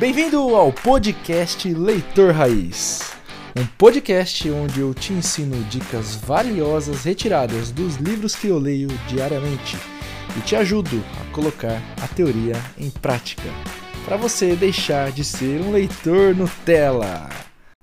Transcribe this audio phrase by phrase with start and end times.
[0.00, 3.12] Bem-vindo ao podcast Leitor Raiz.
[3.54, 9.76] Um podcast onde eu te ensino dicas valiosas retiradas dos livros que eu leio diariamente
[10.38, 13.42] e te ajudo a colocar a teoria em prática
[14.06, 17.28] para você deixar de ser um leitor Nutella.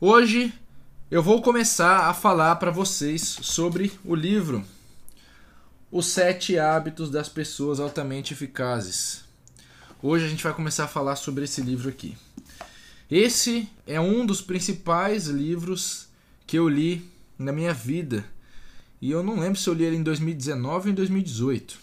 [0.02, 0.52] Hoje
[1.12, 4.66] eu vou começar a falar para vocês sobre o livro
[5.92, 9.27] Os Sete Hábitos das Pessoas Altamente Eficazes.
[10.02, 12.16] Hoje a gente vai começar a falar sobre esse livro aqui.
[13.10, 16.08] Esse é um dos principais livros
[16.46, 17.04] que eu li
[17.38, 18.24] na minha vida.
[19.02, 21.80] E eu não lembro se eu li ele em 2019 ou em 2018.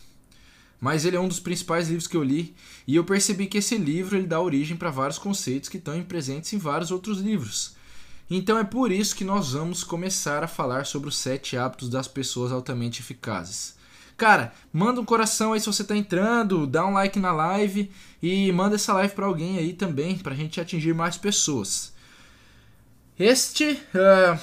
[0.81, 2.55] Mas ele é um dos principais livros que eu li
[2.87, 6.53] e eu percebi que esse livro ele dá origem para vários conceitos que estão presentes
[6.53, 7.75] em vários outros livros.
[8.31, 12.07] Então é por isso que nós vamos começar a falar sobre os sete hábitos das
[12.07, 13.75] pessoas altamente eficazes.
[14.17, 17.91] Cara, manda um coração aí se você tá entrando, dá um like na live
[18.23, 21.93] e manda essa live para alguém aí também, pra gente atingir mais pessoas.
[23.19, 23.73] Este.
[23.95, 24.39] Uh,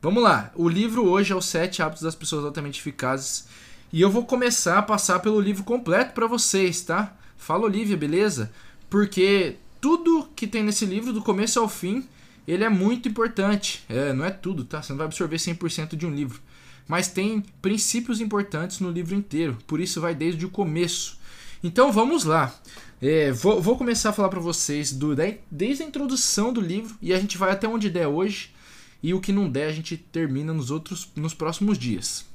[0.00, 0.50] vamos lá.
[0.54, 3.46] O livro hoje é Os Sete Hábitos das Pessoas Altamente Eficazes.
[3.92, 7.14] E eu vou começar a passar pelo livro completo para vocês, tá?
[7.36, 8.50] Fala, Olivia, beleza?
[8.90, 12.06] Porque tudo que tem nesse livro, do começo ao fim,
[12.46, 13.84] ele é muito importante.
[13.88, 14.82] É, não é tudo, tá?
[14.82, 16.40] Você não vai absorver 100% de um livro
[16.88, 21.18] mas tem princípios importantes no livro inteiro, por isso vai desde o começo.
[21.62, 22.54] Então vamos lá.
[23.00, 25.14] É, vou, vou, começar a falar para vocês do,
[25.50, 28.52] desde a introdução do livro e a gente vai até onde der hoje
[29.00, 32.26] e o que não der a gente termina nos outros nos próximos dias.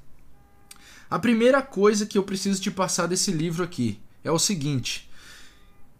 [1.09, 5.09] A primeira coisa que eu preciso te passar desse livro aqui é o seguinte: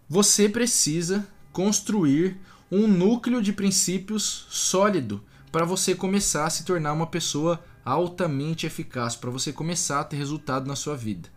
[0.08, 2.38] você precisa construir
[2.72, 9.16] um núcleo de princípios sólido para você começar a se tornar uma pessoa altamente eficaz
[9.16, 11.30] para você começar a ter resultado na sua vida.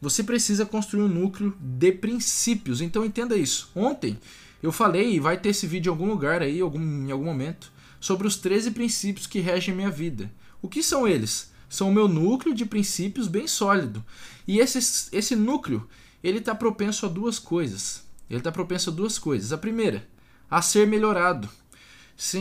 [0.00, 2.80] Você precisa construir um núcleo de princípios.
[2.80, 3.70] Então entenda isso.
[3.74, 4.18] Ontem
[4.62, 7.72] eu falei, e vai ter esse vídeo em algum lugar aí, algum, em algum momento,
[8.00, 10.32] sobre os 13 princípios que regem minha vida.
[10.60, 11.50] O que são eles?
[11.68, 14.04] São o meu núcleo de princípios bem sólido.
[14.46, 15.88] E esse, esse núcleo,
[16.22, 18.04] ele está propenso a duas coisas.
[18.28, 19.52] Ele está propenso a duas coisas.
[19.52, 20.06] A primeira,
[20.50, 21.48] a ser melhorado.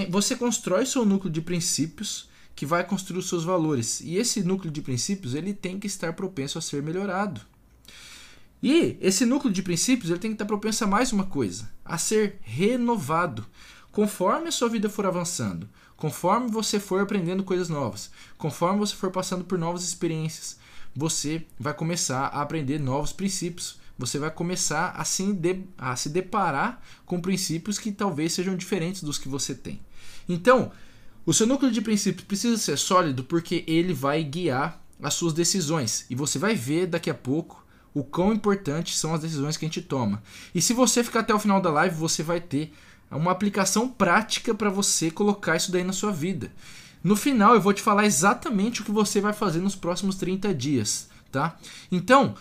[0.09, 3.99] Você constrói seu núcleo de princípios que vai construir os seus valores.
[4.01, 7.41] E esse núcleo de princípios ele tem que estar propenso a ser melhorado.
[8.63, 11.97] E esse núcleo de princípios ele tem que estar propenso a mais uma coisa, a
[11.97, 13.45] ser renovado.
[13.91, 19.11] Conforme a sua vida for avançando, conforme você for aprendendo coisas novas, conforme você for
[19.11, 20.57] passando por novas experiências,
[20.95, 23.77] você vai começar a aprender novos princípios.
[23.97, 29.03] Você vai começar a se, de, a se deparar com princípios que talvez sejam diferentes
[29.03, 29.79] dos que você tem.
[30.27, 30.72] Então,
[31.25, 36.05] o seu núcleo de princípios precisa ser sólido porque ele vai guiar as suas decisões.
[36.09, 39.67] E você vai ver daqui a pouco o quão importantes são as decisões que a
[39.67, 40.21] gente toma.
[40.53, 42.73] E se você ficar até o final da live, você vai ter
[43.09, 46.51] uma aplicação prática para você colocar isso daí na sua vida.
[47.03, 50.53] No final eu vou te falar exatamente o que você vai fazer nos próximos 30
[50.53, 51.57] dias, tá?
[51.91, 52.35] Então,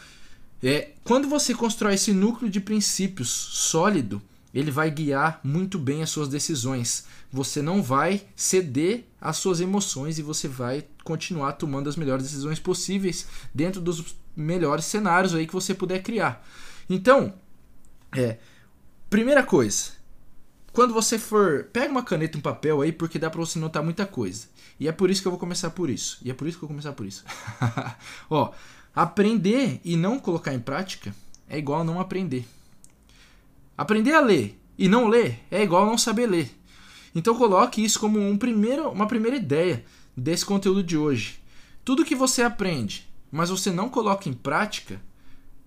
[0.63, 4.23] é, quando você constrói esse núcleo de princípios sólido,
[4.55, 7.07] ele vai guiar muito bem as suas decisões.
[7.33, 12.61] Você não vai ceder às suas emoções e você vai continuar tomando as melhores decisões
[12.61, 16.47] possíveis dentro dos melhores cenários aí que você puder criar.
[16.89, 17.35] Então,
[18.17, 18.39] é,
[19.11, 19.91] primeira coisa,
[20.73, 23.83] quando você for, pega uma caneta e um papel aí porque dá para você notar
[23.83, 24.47] muita coisa.
[24.79, 26.19] E é por isso que eu vou começar por isso.
[26.23, 27.25] E é por isso que eu vou começar por isso.
[28.31, 28.53] Ó,
[28.95, 31.15] aprender e não colocar em prática
[31.49, 32.47] é igual a não aprender.
[33.77, 36.51] Aprender a ler e não ler é igual não saber ler.
[37.15, 39.85] Então coloque isso como um primeiro, uma primeira ideia
[40.17, 41.41] desse conteúdo de hoje.
[41.85, 45.01] Tudo que você aprende, mas você não coloca em prática,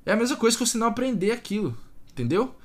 [0.06, 1.78] é a mesma coisa que você não aprender aquilo,
[2.12, 2.56] entendeu?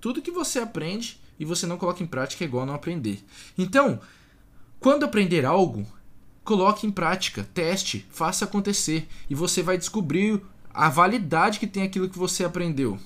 [0.00, 3.24] Tudo que você aprende e você não coloca em prática é igual não aprender.
[3.58, 4.00] Então,
[4.78, 5.86] quando aprender algo,
[6.44, 10.40] coloque em prática, teste, faça acontecer e você vai descobrir
[10.72, 12.98] a validade que tem aquilo que você aprendeu.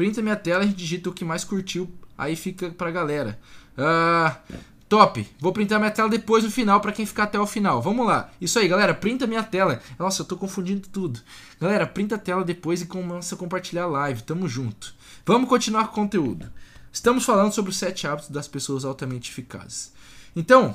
[0.00, 3.38] Printa minha tela, a gente digita o que mais curtiu, aí fica pra galera.
[3.76, 4.56] Uh,
[4.88, 5.28] top!
[5.38, 7.82] Vou printar minha tela depois no final para quem ficar até o final.
[7.82, 8.30] Vamos lá.
[8.40, 9.78] Isso aí, galera, printa minha tela.
[9.98, 11.20] Nossa, eu tô confundindo tudo.
[11.60, 14.22] Galera, printa a tela depois e começa a compartilhar a live.
[14.22, 14.94] Tamo junto.
[15.26, 16.50] Vamos continuar com o conteúdo.
[16.90, 19.92] Estamos falando sobre os sete hábitos das pessoas altamente eficazes.
[20.34, 20.74] Então,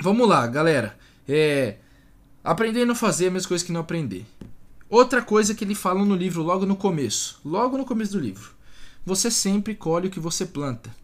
[0.00, 0.98] vamos lá, galera.
[1.28, 1.76] É,
[2.42, 4.26] aprender e não fazer é a mesma coisa que não aprender.
[4.92, 8.50] Outra coisa que ele fala no livro logo no começo, logo no começo do livro.
[9.06, 10.94] Você sempre colhe o que você planta.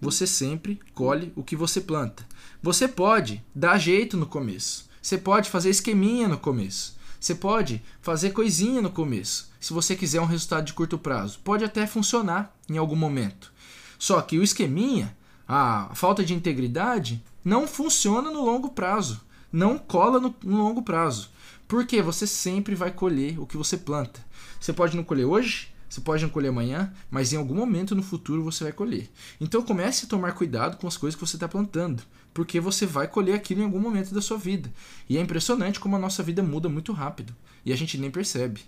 [0.00, 2.26] Você sempre colhe o que você planta.
[2.62, 4.88] Você pode dar jeito no começo.
[5.02, 6.96] Você pode fazer esqueminha no começo.
[7.20, 9.52] Você pode fazer coisinha no começo.
[9.60, 13.52] Se você quiser um resultado de curto prazo, pode até funcionar em algum momento.
[13.98, 15.14] Só que o esqueminha,
[15.46, 19.20] a falta de integridade, não funciona no longo prazo.
[19.52, 21.34] Não cola no, no longo prazo.
[21.74, 24.24] Porque você sempre vai colher o que você planta.
[24.60, 28.02] Você pode não colher hoje, você pode não colher amanhã, mas em algum momento no
[28.02, 29.10] futuro você vai colher.
[29.40, 33.08] Então comece a tomar cuidado com as coisas que você está plantando, porque você vai
[33.08, 34.72] colher aquilo em algum momento da sua vida.
[35.08, 37.34] E é impressionante como a nossa vida muda muito rápido
[37.64, 38.60] e a gente nem percebe.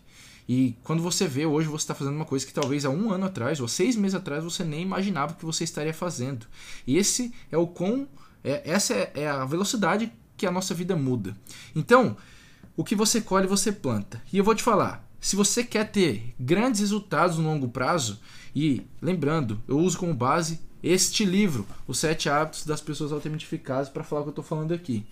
[0.48, 3.26] E quando você vê, hoje você está fazendo uma coisa que talvez há um ano
[3.26, 6.44] atrás ou seis meses atrás você nem imaginava que você estaria fazendo.
[6.84, 8.08] E esse é o com
[8.42, 11.36] é, essa é, é a velocidade que a nossa vida muda.
[11.72, 12.16] Então,
[12.76, 14.22] o que você colhe, você planta.
[14.32, 18.20] E eu vou te falar, se você quer ter grandes resultados no longo prazo,
[18.54, 23.92] e lembrando, eu uso como base este livro, Os Sete Hábitos das Pessoas Altamente Eficazes,
[23.92, 25.06] para falar o que eu estou falando aqui.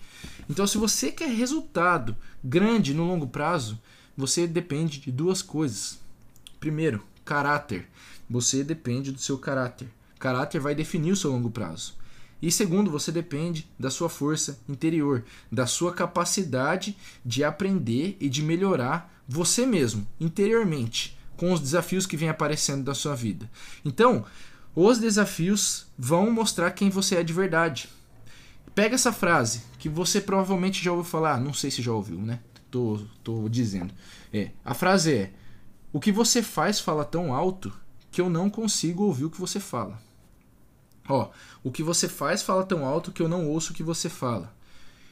[0.49, 3.79] Então, se você quer resultado grande no longo prazo,
[4.15, 5.99] você depende de duas coisas.
[6.59, 7.89] Primeiro, caráter.
[8.29, 9.89] Você depende do seu caráter.
[10.17, 11.93] Caráter vai definir o seu longo prazo.
[12.45, 16.95] E segundo, você depende da sua força interior, da sua capacidade
[17.25, 22.93] de aprender e de melhorar você mesmo, interiormente, com os desafios que vêm aparecendo da
[22.93, 23.49] sua vida.
[23.83, 24.25] Então,
[24.75, 27.89] os desafios vão mostrar quem você é de verdade.
[28.75, 32.41] Pega essa frase que você provavelmente já ouviu falar, não sei se já ouviu, né?
[32.69, 33.91] Tô, tô dizendo.
[34.31, 35.33] É, a frase é:
[35.91, 37.73] O que você faz fala tão alto
[38.11, 40.04] que eu não consigo ouvir o que você fala.
[41.07, 41.29] Ó,
[41.63, 44.53] o que você faz fala tão alto que eu não ouço o que você fala.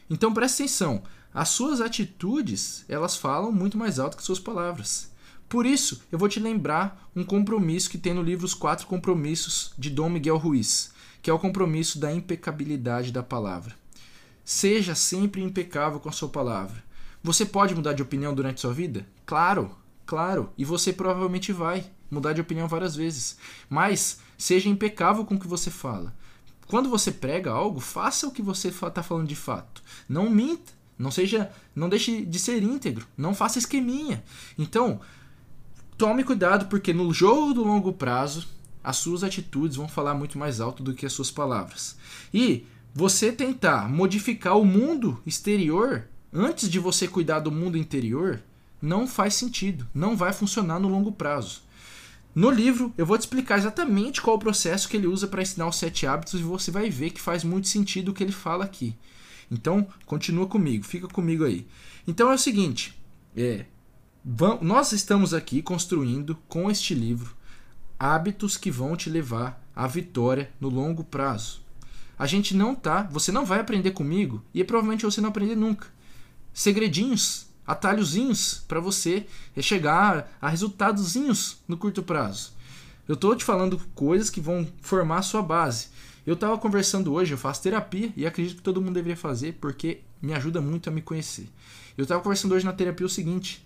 [0.09, 1.03] Então preste atenção,
[1.33, 5.11] as suas atitudes, elas falam muito mais alto que suas palavras.
[5.49, 9.73] Por isso, eu vou te lembrar um compromisso que tem no livro Os Quatro Compromissos
[9.77, 10.91] de Dom Miguel Ruiz,
[11.21, 13.75] que é o compromisso da impecabilidade da palavra.
[14.43, 16.83] Seja sempre impecável com a sua palavra.
[17.23, 19.07] Você pode mudar de opinião durante sua vida?
[19.25, 19.75] Claro,
[20.05, 23.37] claro, e você provavelmente vai mudar de opinião várias vezes.
[23.69, 26.13] Mas seja impecável com o que você fala.
[26.67, 29.83] Quando você prega algo, faça o que você está falando de fato.
[30.07, 34.23] Não minta, não seja, não deixe de ser íntegro, não faça esqueminha.
[34.57, 35.01] Então,
[35.97, 38.47] tome cuidado porque no jogo do longo prazo,
[38.83, 41.97] as suas atitudes vão falar muito mais alto do que as suas palavras.
[42.33, 48.41] E você tentar modificar o mundo exterior antes de você cuidar do mundo interior
[48.81, 51.61] não faz sentido, não vai funcionar no longo prazo.
[52.35, 55.67] No livro, eu vou te explicar exatamente qual o processo que ele usa para ensinar
[55.67, 58.65] os sete hábitos e você vai ver que faz muito sentido o que ele fala
[58.65, 58.95] aqui.
[59.51, 61.67] Então, continua comigo, fica comigo aí.
[62.07, 62.99] Então é o seguinte,
[63.37, 63.65] é,
[64.61, 67.35] nós estamos aqui construindo com este livro
[67.99, 71.61] hábitos que vão te levar à vitória no longo prazo.
[72.17, 75.87] A gente não tá, você não vai aprender comigo e provavelmente você não aprender nunca.
[76.53, 79.25] Segredinhos atalhozinhos para você
[79.59, 82.53] chegar a resultadozinhos no curto prazo.
[83.07, 85.87] Eu estou te falando coisas que vão formar a sua base.
[86.25, 90.01] Eu estava conversando hoje, eu faço terapia e acredito que todo mundo deveria fazer porque
[90.21, 91.49] me ajuda muito a me conhecer.
[91.97, 93.65] Eu estava conversando hoje na terapia o seguinte: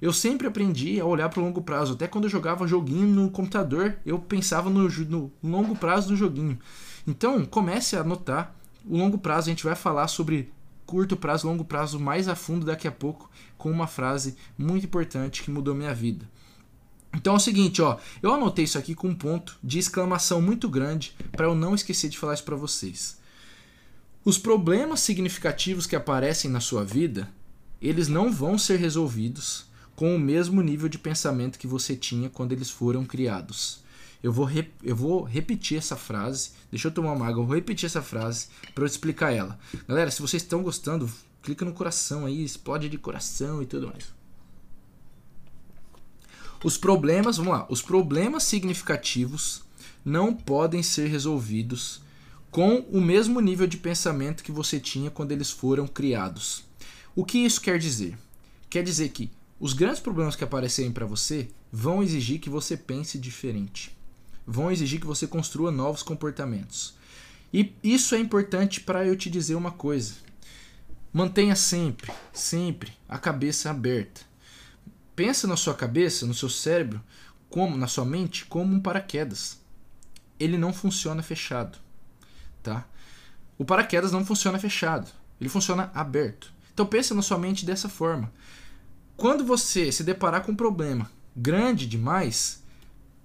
[0.00, 1.94] eu sempre aprendi a olhar para o longo prazo.
[1.94, 6.58] Até quando eu jogava joguinho no computador, eu pensava no, no longo prazo do joguinho.
[7.06, 8.54] Então, comece a notar
[8.86, 9.48] o longo prazo.
[9.48, 10.52] A gente vai falar sobre
[10.88, 15.42] curto prazo, longo prazo mais a fundo daqui a pouco com uma frase muito importante
[15.42, 16.26] que mudou minha vida.
[17.14, 20.66] Então é o seguinte, ó, eu anotei isso aqui com um ponto de exclamação muito
[20.66, 23.18] grande para eu não esquecer de falar isso para vocês.
[24.24, 27.28] Os problemas significativos que aparecem na sua vida,
[27.82, 32.52] eles não vão ser resolvidos com o mesmo nível de pensamento que você tinha quando
[32.52, 33.84] eles foram criados.
[34.22, 34.48] Eu vou,
[34.82, 36.50] eu vou repetir essa frase.
[36.70, 37.42] Deixa eu tomar uma água.
[37.42, 39.58] Eu vou repetir essa frase para eu explicar ela.
[39.86, 41.08] Galera, se vocês estão gostando,
[41.42, 44.12] clica no coração aí, explode de coração e tudo mais.
[46.64, 47.66] Os problemas, vamos lá.
[47.70, 49.62] Os problemas significativos
[50.04, 52.00] não podem ser resolvidos
[52.50, 56.64] com o mesmo nível de pensamento que você tinha quando eles foram criados.
[57.14, 58.18] O que isso quer dizer?
[58.68, 63.18] Quer dizer que os grandes problemas que aparecerem para você vão exigir que você pense
[63.18, 63.97] diferente
[64.50, 66.94] vão exigir que você construa novos comportamentos.
[67.52, 70.14] E isso é importante para eu te dizer uma coisa.
[71.12, 74.22] Mantenha sempre, sempre a cabeça aberta.
[75.14, 77.02] Pensa na sua cabeça, no seu cérebro,
[77.50, 79.60] como na sua mente, como um paraquedas.
[80.40, 81.76] Ele não funciona fechado,
[82.62, 82.86] tá?
[83.58, 86.50] O paraquedas não funciona fechado, ele funciona aberto.
[86.72, 88.32] Então pensa na sua mente dessa forma.
[89.16, 92.62] Quando você se deparar com um problema grande demais,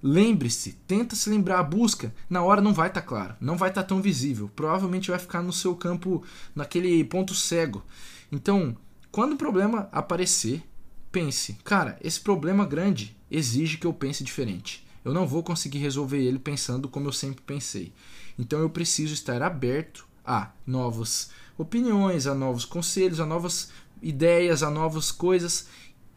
[0.06, 3.70] Lembre-se, tenta se lembrar, a busca na hora não vai estar tá claro, não vai
[3.70, 6.22] estar tá tão visível, provavelmente vai ficar no seu campo,
[6.54, 7.82] naquele ponto cego.
[8.30, 8.76] Então,
[9.10, 10.62] quando o problema aparecer,
[11.10, 14.86] pense, cara, esse problema grande exige que eu pense diferente.
[15.06, 17.94] eu não vou conseguir resolver ele pensando como eu sempre pensei.
[18.38, 24.70] Então eu preciso estar aberto a novas opiniões, a novos conselhos, a novas ideias, a
[24.70, 25.68] novas coisas,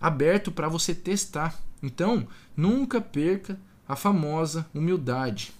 [0.00, 1.56] aberto para você testar.
[1.82, 2.26] Então,
[2.56, 5.52] nunca perca a famosa humildade.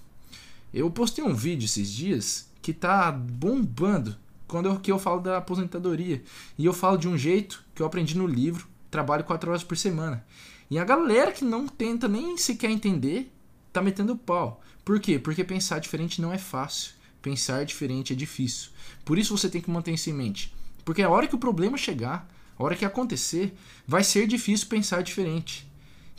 [0.72, 4.16] Eu postei um vídeo esses dias que tá bombando
[4.46, 6.22] quando eu, que eu falo da aposentadoria.
[6.58, 9.76] E eu falo de um jeito que eu aprendi no livro, trabalho quatro horas por
[9.76, 10.24] semana.
[10.70, 13.32] E a galera que não tenta nem sequer entender,
[13.72, 14.60] tá metendo pau.
[14.84, 15.18] Por quê?
[15.18, 16.92] Porque pensar diferente não é fácil.
[17.22, 18.70] Pensar diferente é difícil.
[19.04, 20.54] Por isso você tem que manter isso em mente.
[20.84, 22.28] Porque a hora que o problema chegar,
[22.58, 23.56] a hora que acontecer,
[23.86, 25.65] vai ser difícil pensar diferente.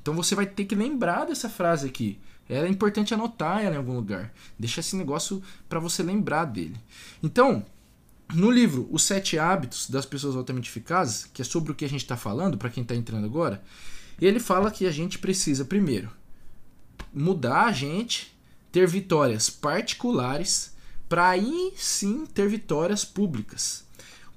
[0.07, 2.17] Então você vai ter que lembrar dessa frase aqui.
[2.47, 4.33] É importante anotar ela em algum lugar.
[4.57, 6.77] Deixa esse negócio para você lembrar dele.
[7.21, 7.65] Então,
[8.33, 11.89] no livro Os Sete Hábitos das Pessoas Altamente Eficazes, que é sobre o que a
[11.89, 13.61] gente está falando, para quem está entrando agora,
[14.21, 16.09] ele fala que a gente precisa, primeiro,
[17.13, 18.33] mudar a gente,
[18.71, 20.73] ter vitórias particulares,
[21.09, 23.85] para aí sim ter vitórias públicas.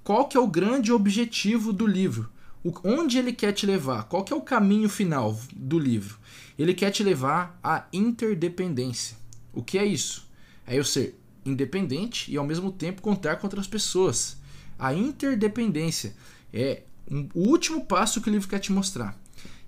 [0.02, 2.28] Qual que é o grande objetivo do livro?
[2.62, 4.04] O, onde ele quer te levar?
[4.04, 6.18] Qual que é o caminho final do livro?
[6.58, 9.16] Ele quer te levar à interdependência.
[9.52, 10.28] O que é isso?
[10.66, 14.36] É eu ser independente e ao mesmo tempo contar com outras pessoas.
[14.78, 16.14] A interdependência
[16.52, 19.18] é um, o último passo que o livro quer te mostrar.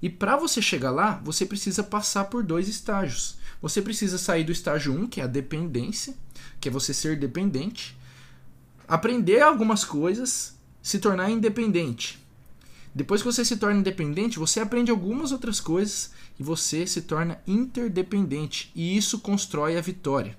[0.01, 3.37] E para você chegar lá, você precisa passar por dois estágios.
[3.61, 6.15] Você precisa sair do estágio 1, que é a dependência,
[6.61, 7.97] que é você ser dependente,
[8.87, 12.22] aprender algumas coisas, se tornar independente.
[12.95, 17.41] Depois que você se torna independente, você aprende algumas outras coisas e você se torna
[17.47, 18.71] interdependente.
[18.75, 20.37] E isso constrói a vitória.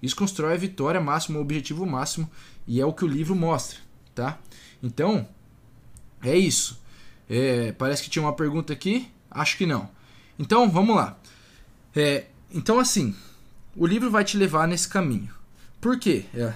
[0.00, 2.30] Isso constrói a vitória máxima, o objetivo máximo,
[2.66, 3.78] e é o que o livro mostra,
[4.14, 4.38] tá?
[4.82, 5.28] Então,
[6.22, 6.80] é isso.
[7.28, 9.10] É, parece que tinha uma pergunta aqui.
[9.30, 9.88] Acho que não.
[10.38, 11.18] Então, vamos lá.
[11.94, 13.14] É, então, assim,
[13.74, 15.34] o livro vai te levar nesse caminho.
[15.80, 16.24] Por quê?
[16.34, 16.52] É,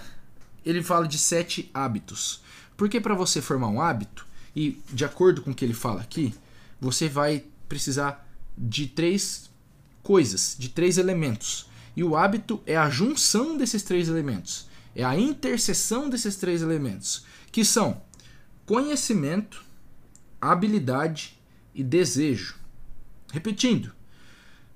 [0.64, 2.42] ele fala de sete hábitos.
[2.76, 6.35] Porque para você formar um hábito, e de acordo com o que ele fala aqui,
[6.80, 9.50] você vai precisar de três
[10.02, 11.69] coisas, de três elementos.
[11.97, 17.25] E o hábito é a junção desses três elementos, é a interseção desses três elementos,
[17.52, 18.02] que são
[18.64, 19.64] conhecimento,
[20.40, 21.38] habilidade
[21.75, 22.57] e desejo.
[23.33, 23.92] Repetindo,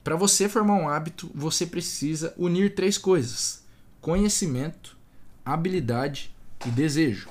[0.02, 3.64] para você formar um hábito, você precisa unir três coisas:
[4.00, 4.96] conhecimento,
[5.44, 6.34] habilidade
[6.66, 7.28] e desejo.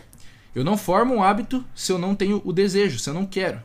[0.56, 3.62] Eu não formo um hábito se eu não tenho o desejo, se eu não quero.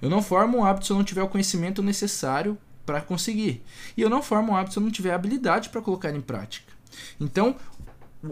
[0.00, 3.62] Eu não formo um hábito se eu não tiver o conhecimento necessário para conseguir.
[3.96, 6.72] E eu não formo um hábito se eu não tiver habilidade para colocar em prática.
[7.20, 7.56] Então,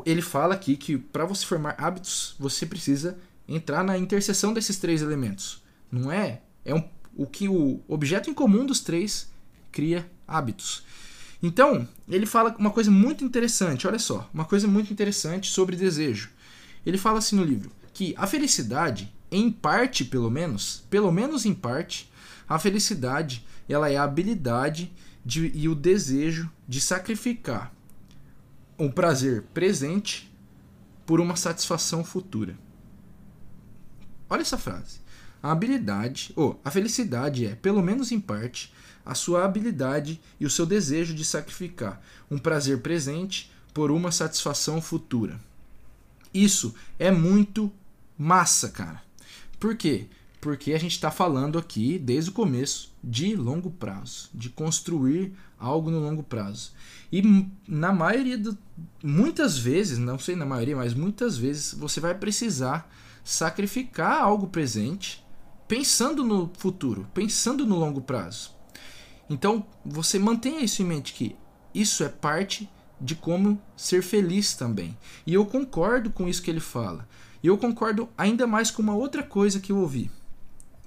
[0.06, 5.02] ele fala aqui que para você formar hábitos, você precisa entrar na interseção desses três
[5.02, 5.62] elementos.
[5.90, 6.40] Não é?
[6.64, 6.82] É um,
[7.14, 9.30] o que o objeto em comum dos três
[9.70, 10.82] cria hábitos.
[11.42, 16.30] Então, ele fala uma coisa muito interessante, olha só, uma coisa muito interessante sobre desejo.
[16.86, 17.70] Ele fala assim no livro
[18.02, 22.10] que a felicidade, em parte pelo menos, pelo menos em parte,
[22.48, 24.92] a felicidade ela é a habilidade
[25.24, 27.72] de, e o desejo de sacrificar
[28.76, 30.28] um prazer presente
[31.06, 32.58] por uma satisfação futura.
[34.28, 35.00] Olha essa frase.
[35.40, 38.74] A habilidade, ou a felicidade é, pelo menos em parte,
[39.06, 44.82] a sua habilidade e o seu desejo de sacrificar um prazer presente por uma satisfação
[44.82, 45.40] futura.
[46.34, 47.72] Isso é muito
[48.22, 49.02] massa, cara.
[49.58, 50.06] Por quê?
[50.40, 55.90] Porque a gente está falando aqui, desde o começo, de longo prazo, de construir algo
[55.90, 56.72] no longo prazo.
[57.10, 57.22] E
[57.66, 58.56] na maioria, do,
[59.02, 62.90] muitas vezes, não sei na maioria, mas muitas vezes você vai precisar
[63.24, 65.24] sacrificar algo presente
[65.68, 68.54] pensando no futuro, pensando no longo prazo.
[69.28, 71.36] Então, você mantenha isso em mente que
[71.74, 72.68] isso é parte
[73.00, 74.96] de como ser feliz também.
[75.26, 77.08] E eu concordo com isso que ele fala.
[77.42, 80.10] E eu concordo ainda mais com uma outra coisa que eu ouvi.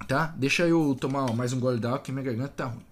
[0.08, 0.34] Tá?
[0.36, 2.84] Deixa eu tomar mais um gole d'água que minha garganta tá ruim.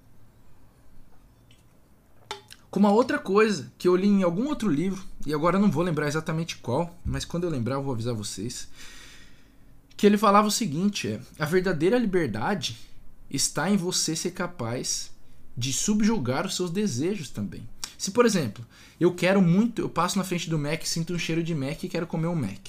[2.70, 5.70] Com uma outra coisa que eu li em algum outro livro, e agora eu não
[5.70, 8.68] vou lembrar exatamente qual, mas quando eu lembrar eu vou avisar vocês
[9.96, 12.76] que ele falava o seguinte: é, a verdadeira liberdade
[13.30, 15.10] está em você ser capaz
[15.56, 17.66] de subjugar os seus desejos também.
[17.96, 18.66] Se, por exemplo,
[19.00, 21.88] eu quero muito, eu passo na frente do Mac, sinto um cheiro de Mac e
[21.88, 22.60] quero comer um Mac.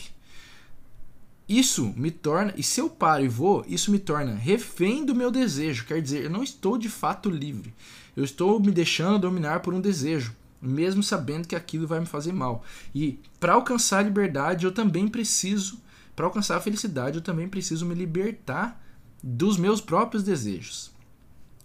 [1.47, 5.29] Isso me torna, e se eu paro e vou, isso me torna refém do meu
[5.29, 5.85] desejo.
[5.85, 7.73] Quer dizer, eu não estou de fato livre.
[8.15, 12.33] Eu estou me deixando dominar por um desejo, mesmo sabendo que aquilo vai me fazer
[12.33, 12.63] mal.
[12.95, 15.79] E para alcançar a liberdade, eu também preciso
[16.15, 18.81] para alcançar a felicidade, eu também preciso me libertar
[19.21, 20.91] dos meus próprios desejos.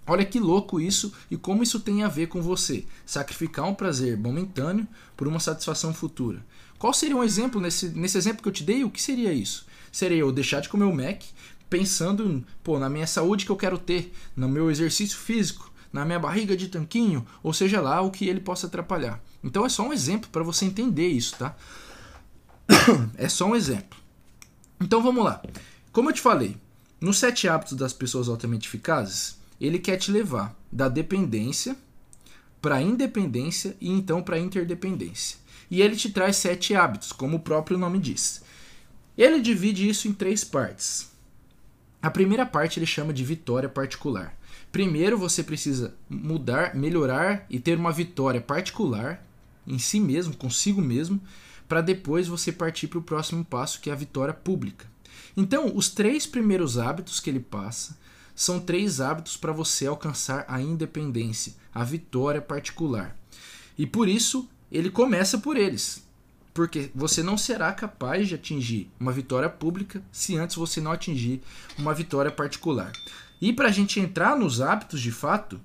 [0.06, 2.84] Olha que louco isso e como isso tem a ver com você.
[3.06, 6.44] Sacrificar um prazer momentâneo por uma satisfação futura.
[6.78, 8.82] Qual seria um exemplo nesse, nesse exemplo que eu te dei?
[8.82, 9.66] O que seria isso?
[9.90, 11.22] Seria eu deixar de comer o Mac
[11.68, 16.18] pensando pô, na minha saúde que eu quero ter, no meu exercício físico, na minha
[16.18, 19.22] barriga de tanquinho, ou seja lá o que ele possa atrapalhar.
[19.42, 21.56] Então é só um exemplo para você entender isso, tá?
[23.16, 23.98] é só um exemplo.
[24.80, 25.42] Então vamos lá.
[25.92, 26.56] Como eu te falei,
[27.00, 31.76] nos sete hábitos das pessoas altamente eficazes, ele quer te levar da dependência
[32.60, 35.38] para independência e então para interdependência.
[35.70, 38.42] E ele te traz sete hábitos, como o próprio nome diz.
[39.20, 41.10] Ele divide isso em três partes.
[42.00, 44.34] A primeira parte ele chama de vitória particular.
[44.72, 49.22] Primeiro você precisa mudar, melhorar e ter uma vitória particular
[49.66, 51.20] em si mesmo, consigo mesmo,
[51.68, 54.86] para depois você partir para o próximo passo, que é a vitória pública.
[55.36, 57.98] Então, os três primeiros hábitos que ele passa
[58.34, 63.14] são três hábitos para você alcançar a independência, a vitória particular.
[63.76, 66.08] E por isso, ele começa por eles.
[66.52, 71.40] Porque você não será capaz de atingir uma vitória pública se antes você não atingir
[71.78, 72.92] uma vitória particular.
[73.40, 75.60] E para a gente entrar nos hábitos de fato,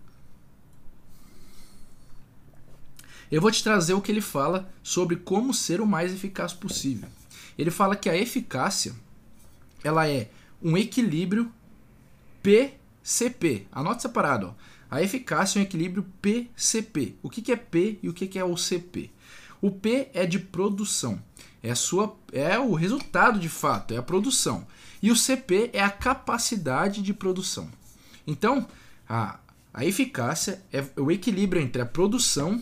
[3.32, 7.10] eu vou te trazer o que ele fala sobre como ser o mais eficaz possível.
[7.58, 8.96] Ele fala que a eficácia
[9.84, 10.30] ela é
[10.62, 11.52] um equilíbrio
[12.42, 13.68] PCP.
[13.72, 14.48] Anote separado.
[14.48, 14.54] Ó.
[14.90, 17.16] A eficácia é um equilíbrio PCP.
[17.22, 19.12] O que, que é P e o que, que é o CP?
[19.66, 21.20] O P é de produção.
[21.64, 24.68] É, sua, é o resultado de fato, é a produção.
[25.02, 27.68] E o CP é a capacidade de produção.
[28.28, 28.68] Então,
[29.10, 29.40] a,
[29.74, 32.62] a eficácia é o equilíbrio entre a produção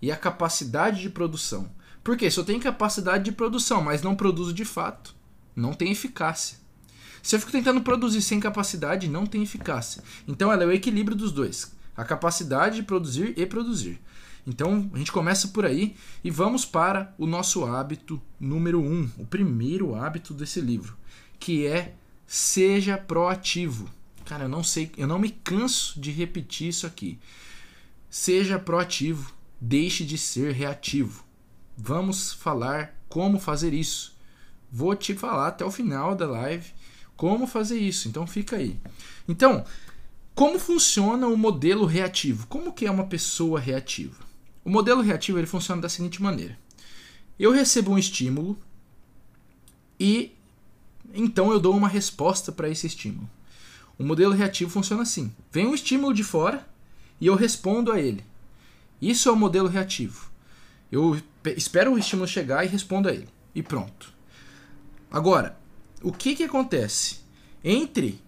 [0.00, 1.68] e a capacidade de produção.
[2.04, 5.12] Porque se eu tenho capacidade de produção, mas não produzo de fato,
[5.56, 6.58] não tem eficácia.
[7.20, 10.04] Se eu fico tentando produzir sem capacidade, não tem eficácia.
[10.28, 11.74] Então ela é o equilíbrio dos dois.
[11.96, 14.00] A capacidade de produzir e produzir.
[14.46, 19.24] Então a gente começa por aí e vamos para o nosso hábito número um, o
[19.24, 20.96] primeiro hábito desse livro,
[21.38, 21.94] que é
[22.26, 23.88] seja proativo.
[24.24, 27.18] Cara, eu não sei, eu não me canso de repetir isso aqui.
[28.10, 31.24] Seja proativo, deixe de ser reativo.
[31.76, 34.14] Vamos falar como fazer isso.
[34.70, 36.72] Vou te falar até o final da live
[37.16, 38.08] como fazer isso.
[38.08, 38.78] Então fica aí.
[39.28, 39.64] Então,
[40.34, 42.46] como funciona o modelo reativo?
[42.46, 44.16] Como que é uma pessoa reativa?
[44.64, 46.58] O modelo reativo ele funciona da seguinte maneira:
[47.38, 48.58] eu recebo um estímulo
[49.98, 50.32] e
[51.12, 53.28] então eu dou uma resposta para esse estímulo.
[53.98, 56.66] O modelo reativo funciona assim: vem um estímulo de fora
[57.20, 58.24] e eu respondo a ele.
[59.00, 60.30] Isso é o modelo reativo.
[60.90, 61.20] Eu
[61.56, 63.28] espero o estímulo chegar e respondo a ele.
[63.54, 64.12] E pronto.
[65.10, 65.58] Agora,
[66.02, 67.20] o que, que acontece?
[67.62, 68.20] Entre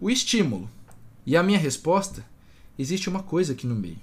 [0.00, 0.70] o estímulo
[1.24, 2.24] e a minha resposta,
[2.78, 4.00] existe uma coisa aqui no meio,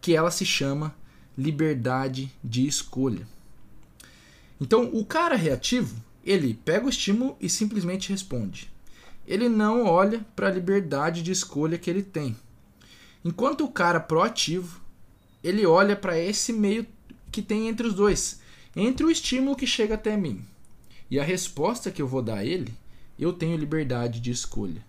[0.00, 0.94] que ela se chama
[1.36, 3.26] liberdade de escolha.
[4.60, 8.70] Então, o cara reativo, ele pega o estímulo e simplesmente responde.
[9.26, 12.36] Ele não olha para a liberdade de escolha que ele tem.
[13.24, 14.80] Enquanto o cara proativo,
[15.42, 16.86] ele olha para esse meio
[17.30, 18.40] que tem entre os dois,
[18.74, 20.44] entre o estímulo que chega até mim
[21.10, 22.72] e a resposta que eu vou dar a ele,
[23.18, 24.84] eu tenho liberdade de escolha.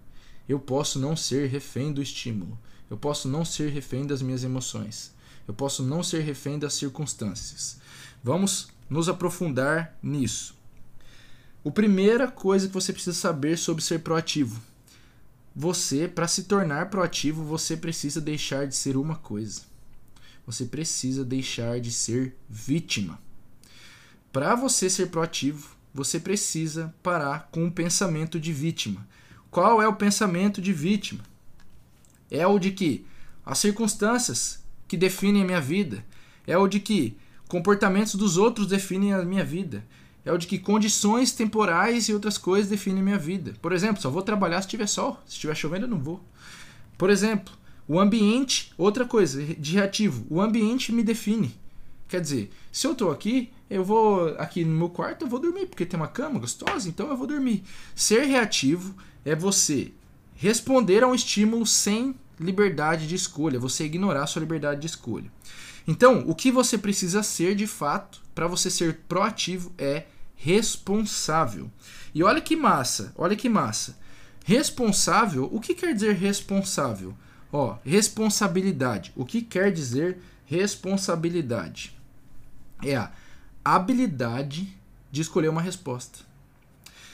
[0.47, 2.58] Eu posso não ser refém do estímulo.
[2.91, 5.13] Eu posso não ser refém das minhas emoções.
[5.47, 7.77] Eu posso não ser refém das circunstâncias.
[8.21, 10.54] Vamos nos aprofundar nisso.
[11.65, 14.62] A primeira coisa que você precisa saber sobre ser proativo.
[15.56, 19.62] Você, para se tornar proativo, você precisa deixar de ser uma coisa.
[20.45, 23.17] Você precisa deixar de ser vítima.
[24.34, 29.08] Para você ser proativo, você precisa parar com o pensamento de vítima.
[29.49, 31.31] Qual é o pensamento de vítima?
[32.32, 33.06] É o de que
[33.46, 36.04] as circunstâncias que definem a minha vida,
[36.48, 37.17] é o de que
[37.48, 39.86] comportamentos dos outros definem a minha vida,
[40.24, 43.54] é o de que condições temporais e outras coisas definem a minha vida.
[43.62, 46.24] Por exemplo, só vou trabalhar se tiver sol, se estiver chovendo eu não vou.
[46.98, 47.54] Por exemplo,
[47.88, 51.54] o ambiente, outra coisa, de reativo, o ambiente me define.
[52.08, 55.65] Quer dizer, se eu estou aqui, eu vou aqui no meu quarto, eu vou dormir,
[55.65, 57.63] porque tem uma cama gostosa, então eu vou dormir.
[57.96, 59.91] Ser reativo é você
[60.36, 65.32] responder a um estímulo sem liberdade de escolha, você ignorar sua liberdade de escolha.
[65.88, 71.69] Então, o que você precisa ser de fato para você ser proativo é responsável.
[72.13, 73.97] E olha que massa, olha que massa.
[74.43, 77.15] Responsável, o que quer dizer responsável?
[77.54, 79.12] Ó, responsabilidade.
[79.15, 81.95] O que quer dizer responsabilidade?
[82.84, 83.12] É a
[83.63, 84.75] habilidade
[85.12, 86.19] de escolher uma resposta.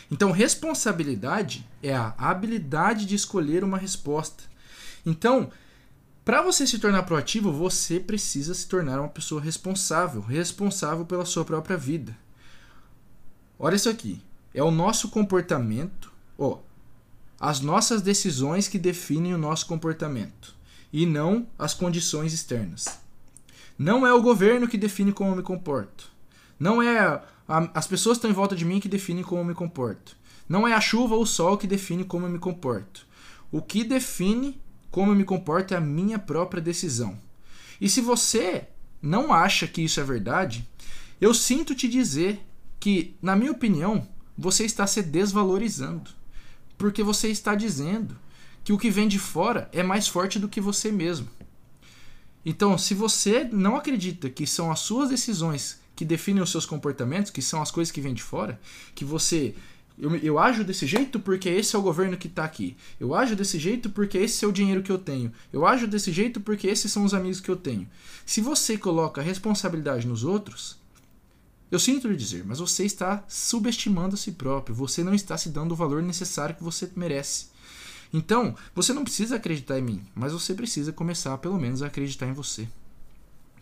[0.09, 4.43] Então, responsabilidade é a habilidade de escolher uma resposta.
[5.07, 5.49] Então,
[6.25, 11.45] para você se tornar proativo, você precisa se tornar uma pessoa responsável, responsável pela sua
[11.45, 12.15] própria vida.
[13.57, 14.21] Olha isso aqui.
[14.53, 16.59] É o nosso comportamento, ó,
[17.39, 20.53] as nossas decisões que definem o nosso comportamento
[20.91, 22.99] e não as condições externas.
[23.79, 26.11] Não é o governo que define como eu me comporto.
[26.59, 27.23] Não é a,
[27.73, 30.17] as pessoas que estão em volta de mim que definem como eu me comporto.
[30.49, 33.07] Não é a chuva ou o sol que define como eu me comporto.
[33.49, 34.59] O que define
[34.97, 37.19] como eu me comporto é a minha própria decisão.
[37.79, 38.65] E se você
[38.99, 40.67] não acha que isso é verdade,
[41.21, 42.43] eu sinto te dizer
[42.79, 46.09] que, na minha opinião, você está se desvalorizando.
[46.79, 48.17] Porque você está dizendo
[48.63, 51.29] que o que vem de fora é mais forte do que você mesmo.
[52.43, 57.29] Então, se você não acredita que são as suas decisões que definem os seus comportamentos,
[57.29, 58.59] que são as coisas que vêm de fora,
[58.95, 59.53] que você
[59.97, 62.77] eu, eu ajo desse jeito porque esse é o governo que está aqui.
[62.99, 65.31] Eu ajo desse jeito porque esse é o dinheiro que eu tenho.
[65.51, 67.89] Eu ajo desse jeito porque esses são os amigos que eu tenho.
[68.25, 70.77] Se você coloca responsabilidade nos outros,
[71.71, 74.75] eu sinto lhe dizer, mas você está subestimando a si próprio.
[74.75, 77.47] Você não está se dando o valor necessário que você merece.
[78.13, 82.27] Então, você não precisa acreditar em mim, mas você precisa começar pelo menos a acreditar
[82.27, 82.67] em você.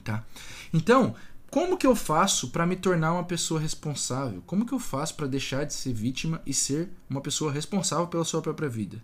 [0.03, 0.23] Tá?
[0.71, 1.15] Então,
[1.55, 4.43] como que eu faço para me tornar uma pessoa responsável?
[4.45, 8.25] Como que eu faço para deixar de ser vítima e ser uma pessoa responsável pela
[8.25, 9.01] sua própria vida?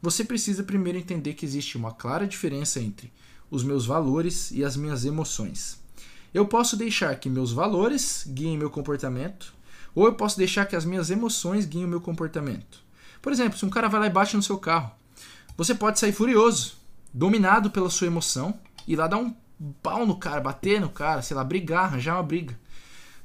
[0.00, 3.12] Você precisa primeiro entender que existe uma clara diferença entre
[3.50, 5.78] os meus valores e as minhas emoções.
[6.32, 9.52] Eu posso deixar que meus valores guiem meu comportamento,
[9.94, 12.82] ou eu posso deixar que as minhas emoções guiem o meu comportamento.
[13.20, 14.90] Por exemplo, se um cara vai lá e bate no seu carro,
[15.54, 16.78] você pode sair furioso,
[17.12, 19.34] dominado pela sua emoção, e lá dar um
[19.82, 22.58] pau no cara, bater no cara, sei lá, brigar, arranjar uma briga.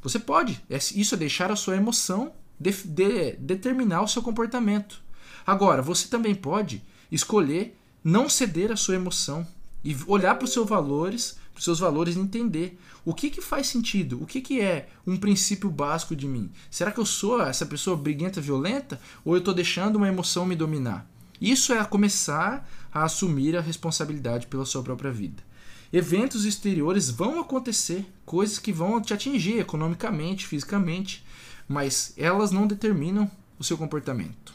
[0.02, 0.62] Você pode.
[0.70, 5.02] É, isso é deixar a sua emoção de, de, determinar o seu comportamento.
[5.46, 9.46] Agora, você também pode escolher não ceder à sua emoção
[9.84, 13.42] e olhar para os seus valores, para os seus valores e entender o que, que
[13.42, 16.52] faz sentido, o que, que é um princípio básico de mim.
[16.70, 20.56] Será que eu sou essa pessoa briguenta, violenta, ou eu estou deixando uma emoção me
[20.56, 21.10] dominar?
[21.42, 25.49] Isso é começar a assumir a responsabilidade pela sua própria vida
[25.92, 31.26] eventos exteriores vão acontecer, coisas que vão te atingir economicamente, fisicamente,
[31.68, 34.54] mas elas não determinam o seu comportamento,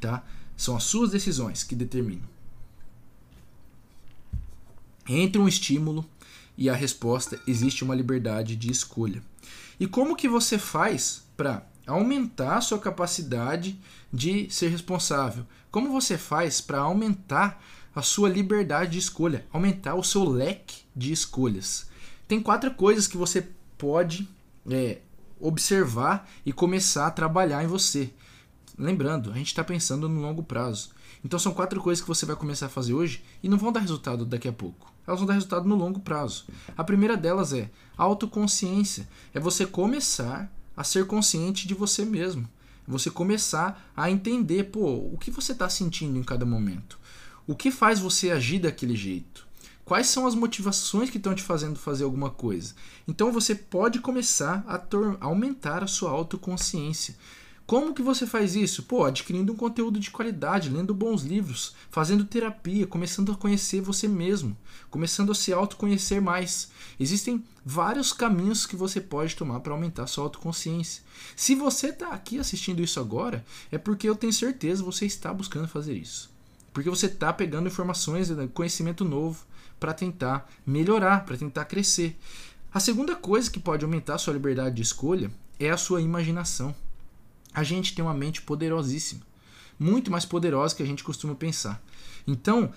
[0.00, 0.24] tá?
[0.56, 2.28] São as suas decisões que determinam.
[5.08, 6.08] Entre um estímulo
[6.56, 9.22] e a resposta existe uma liberdade de escolha.
[9.78, 13.80] E como que você faz para aumentar a sua capacidade
[14.12, 15.46] de ser responsável?
[15.70, 17.62] Como você faz para aumentar
[17.94, 21.88] a sua liberdade de escolha, aumentar o seu leque de escolhas.
[22.28, 24.28] Tem quatro coisas que você pode
[24.70, 24.98] é,
[25.40, 28.12] observar e começar a trabalhar em você.
[28.78, 30.90] Lembrando, a gente está pensando no longo prazo.
[31.24, 33.80] Então são quatro coisas que você vai começar a fazer hoje e não vão dar
[33.80, 34.92] resultado daqui a pouco.
[35.06, 36.46] Elas vão dar resultado no longo prazo.
[36.76, 39.08] A primeira delas é autoconsciência.
[39.34, 42.48] É você começar a ser consciente de você mesmo.
[42.86, 46.98] Você começar a entender, pô, o que você está sentindo em cada momento.
[47.46, 49.46] O que faz você agir daquele jeito?
[49.84, 52.74] Quais são as motivações que estão te fazendo fazer alguma coisa?
[53.08, 54.80] Então você pode começar a
[55.20, 57.16] aumentar a sua autoconsciência.
[57.66, 58.82] Como que você faz isso?
[58.82, 64.08] Pô, adquirindo um conteúdo de qualidade, lendo bons livros, fazendo terapia, começando a conhecer você
[64.08, 64.56] mesmo,
[64.90, 66.70] começando a se autoconhecer mais.
[66.98, 71.02] Existem vários caminhos que você pode tomar para aumentar sua autoconsciência.
[71.36, 75.32] Se você está aqui assistindo isso agora, é porque eu tenho certeza que você está
[75.32, 76.29] buscando fazer isso.
[76.72, 79.44] Porque você está pegando informações, né, conhecimento novo
[79.78, 82.18] para tentar melhorar, para tentar crescer.
[82.72, 86.74] A segunda coisa que pode aumentar a sua liberdade de escolha é a sua imaginação.
[87.52, 89.22] A gente tem uma mente poderosíssima,
[89.78, 91.82] muito mais poderosa que a gente costuma pensar.
[92.26, 92.72] Então,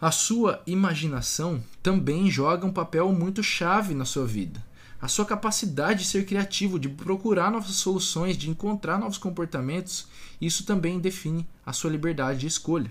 [0.00, 4.64] a sua imaginação também joga um papel muito chave na sua vida.
[5.00, 10.08] A sua capacidade de ser criativo, de procurar novas soluções, de encontrar novos comportamentos,
[10.40, 12.90] isso também define a sua liberdade de escolha.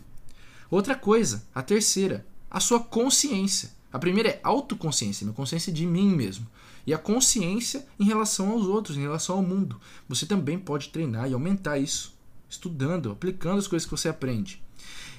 [0.70, 3.72] Outra coisa, a terceira, a sua consciência.
[3.92, 6.46] A primeira é autoconsciência, minha consciência de mim mesmo.
[6.86, 9.80] E a consciência em relação aos outros, em relação ao mundo.
[10.08, 12.14] Você também pode treinar e aumentar isso,
[12.50, 14.62] estudando, aplicando as coisas que você aprende.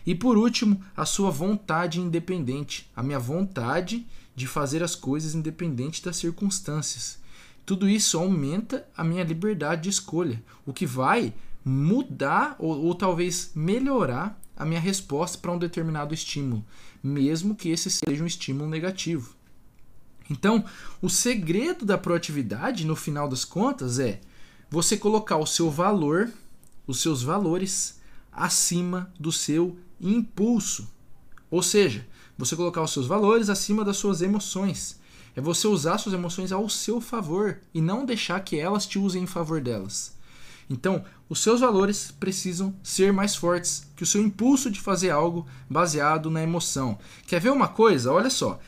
[0.06, 6.02] E por último, a sua vontade independente, a minha vontade de fazer as coisas independente
[6.02, 7.18] das circunstâncias.
[7.66, 11.34] Tudo isso aumenta a minha liberdade de escolha, o que vai
[11.64, 16.66] mudar ou, ou talvez melhorar a minha resposta para um determinado estímulo,
[17.00, 19.32] mesmo que esse seja um estímulo negativo.
[20.28, 20.64] Então,
[21.00, 24.20] o segredo da proatividade, no final das contas, é
[24.68, 26.28] você colocar o seu valor,
[26.88, 28.00] os seus valores,
[28.32, 30.90] acima do seu impulso.
[31.50, 32.04] Ou seja,
[32.36, 34.98] você colocar os seus valores acima das suas emoções.
[35.36, 39.22] É você usar suas emoções ao seu favor e não deixar que elas te usem
[39.22, 40.17] em favor delas.
[40.70, 45.46] Então, os seus valores precisam ser mais fortes que o seu impulso de fazer algo
[45.68, 46.98] baseado na emoção.
[47.26, 48.12] Quer ver uma coisa?
[48.12, 48.60] Olha só.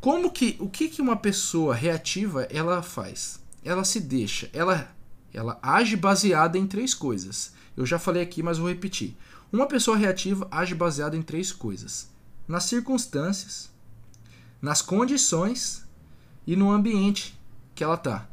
[0.00, 3.40] Como que o que, que uma pessoa reativa ela faz?
[3.64, 4.94] Ela se deixa, ela
[5.32, 7.52] ela age baseada em três coisas.
[7.76, 9.16] Eu já falei aqui, mas vou repetir.
[9.52, 12.10] Uma pessoa reativa age baseada em três coisas:
[12.46, 13.70] nas circunstâncias,
[14.60, 15.86] nas condições
[16.46, 17.38] e no ambiente
[17.74, 18.28] que ela tá.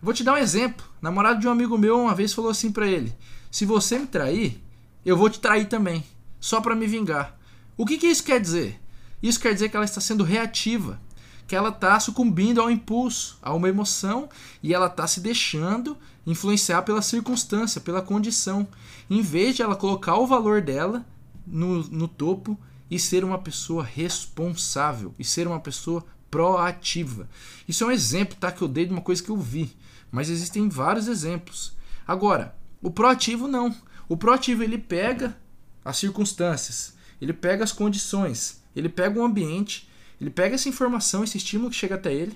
[0.00, 0.86] Vou te dar um exemplo.
[1.00, 3.14] Namorado de um amigo meu uma vez falou assim para ele:
[3.50, 4.62] "Se você me trair,
[5.04, 6.04] eu vou te trair também,
[6.40, 7.36] só para me vingar".
[7.76, 8.80] O que, que isso quer dizer?
[9.22, 11.00] Isso quer dizer que ela está sendo reativa,
[11.46, 14.28] que ela está sucumbindo ao impulso, a uma emoção
[14.62, 18.66] e ela está se deixando influenciar pela circunstância, pela condição,
[19.08, 21.04] em vez de ela colocar o valor dela
[21.46, 22.58] no, no topo
[22.90, 27.28] e ser uma pessoa responsável e ser uma pessoa proativa.
[27.68, 28.50] Isso é um exemplo, tá?
[28.50, 29.76] Que eu dei de uma coisa que eu vi,
[30.16, 31.76] mas existem vários exemplos.
[32.08, 33.76] Agora, o proativo não.
[34.08, 35.36] O proativo ele pega
[35.84, 41.36] as circunstâncias, ele pega as condições, ele pega o ambiente, ele pega essa informação, esse
[41.36, 42.34] estímulo que chega até ele,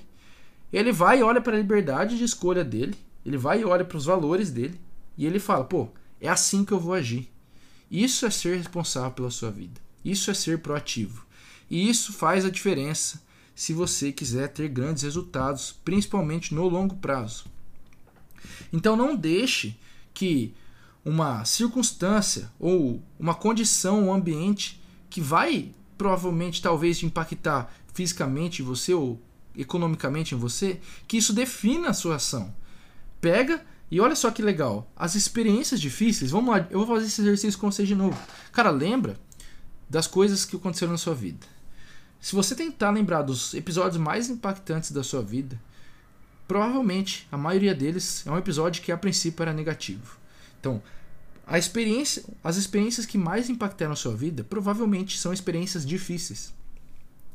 [0.71, 3.97] ele vai e olha para a liberdade de escolha dele, ele vai e olha para
[3.97, 4.79] os valores dele
[5.17, 5.89] e ele fala: pô,
[6.21, 7.31] é assim que eu vou agir.
[7.91, 9.81] Isso é ser responsável pela sua vida.
[10.05, 11.25] Isso é ser proativo.
[11.71, 13.23] E isso faz a diferença
[13.55, 17.47] se você quiser ter grandes resultados, principalmente no longo prazo.
[18.73, 19.79] Então não deixe
[20.13, 20.55] que
[21.05, 28.95] uma circunstância ou uma condição, um ambiente que vai provavelmente talvez impactar fisicamente em você
[28.95, 29.21] ou
[29.57, 32.55] economicamente em você, que isso defina a sua ação.
[33.21, 37.21] Pega e olha só que legal, as experiências difíceis, vamos lá, eu vou fazer esse
[37.21, 38.17] exercício com você de novo.
[38.53, 39.19] Cara, lembra
[39.89, 41.47] das coisas que aconteceram na sua vida.
[42.21, 45.61] Se você tentar lembrar dos episódios mais impactantes da sua vida,
[46.51, 50.19] provavelmente a maioria deles é um episódio que a princípio era negativo.
[50.59, 50.83] Então,
[51.47, 56.53] a experiência, as experiências que mais impactaram a sua vida provavelmente são experiências difíceis.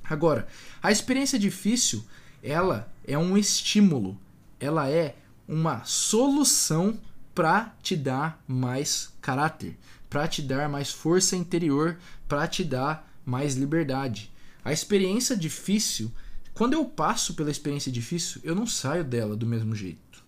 [0.04, 0.46] Agora,
[0.84, 2.04] a experiência difícil,
[2.44, 4.20] ela é um estímulo,
[4.60, 5.16] ela é
[5.48, 7.00] uma solução
[7.34, 9.78] para te dar mais caráter,
[10.10, 11.98] para te dar mais força interior,
[12.28, 14.30] para te dar mais liberdade.
[14.62, 16.12] A experiência difícil,
[16.56, 20.24] quando eu passo pela experiência difícil, eu não saio dela do mesmo jeito.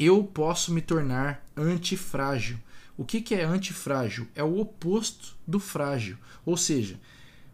[0.00, 2.58] Eu posso me tornar antifrágil.
[2.96, 4.26] O que, que é antifrágil?
[4.34, 6.16] É o oposto do frágil.
[6.46, 6.98] Ou seja,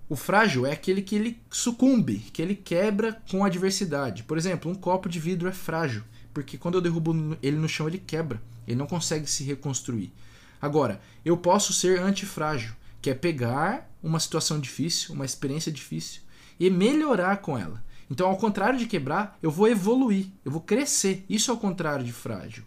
[0.08, 4.22] o frágil é aquele que ele sucumbe, que ele quebra com a adversidade.
[4.22, 7.88] Por exemplo, um copo de vidro é frágil, porque quando eu derrubo ele no chão,
[7.88, 8.40] ele quebra.
[8.68, 10.12] Ele não consegue se reconstruir.
[10.60, 16.22] Agora, eu posso ser antifrágil, que é pegar uma situação difícil, uma experiência difícil
[16.60, 17.82] e melhorar com ela.
[18.12, 21.24] Então, ao contrário de quebrar, eu vou evoluir, eu vou crescer.
[21.30, 22.62] Isso é o contrário de frágil.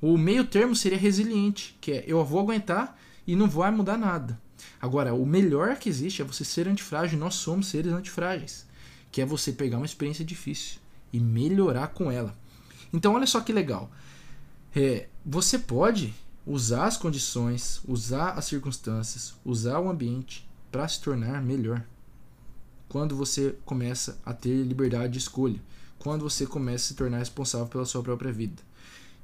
[0.00, 4.40] O meio termo seria resiliente, que é eu vou aguentar e não vai mudar nada.
[4.80, 8.64] Agora, o melhor que existe é você ser antifrágil, nós somos seres antifrágeis,
[9.12, 10.78] que é você pegar uma experiência difícil
[11.12, 12.34] e melhorar com ela.
[12.90, 13.90] Então, olha só que legal.
[14.74, 16.14] É, você pode
[16.46, 21.84] usar as condições, usar as circunstâncias, usar o ambiente para se tornar melhor.
[22.88, 25.60] Quando você começa a ter liberdade de escolha,
[25.98, 28.62] quando você começa a se tornar responsável pela sua própria vida.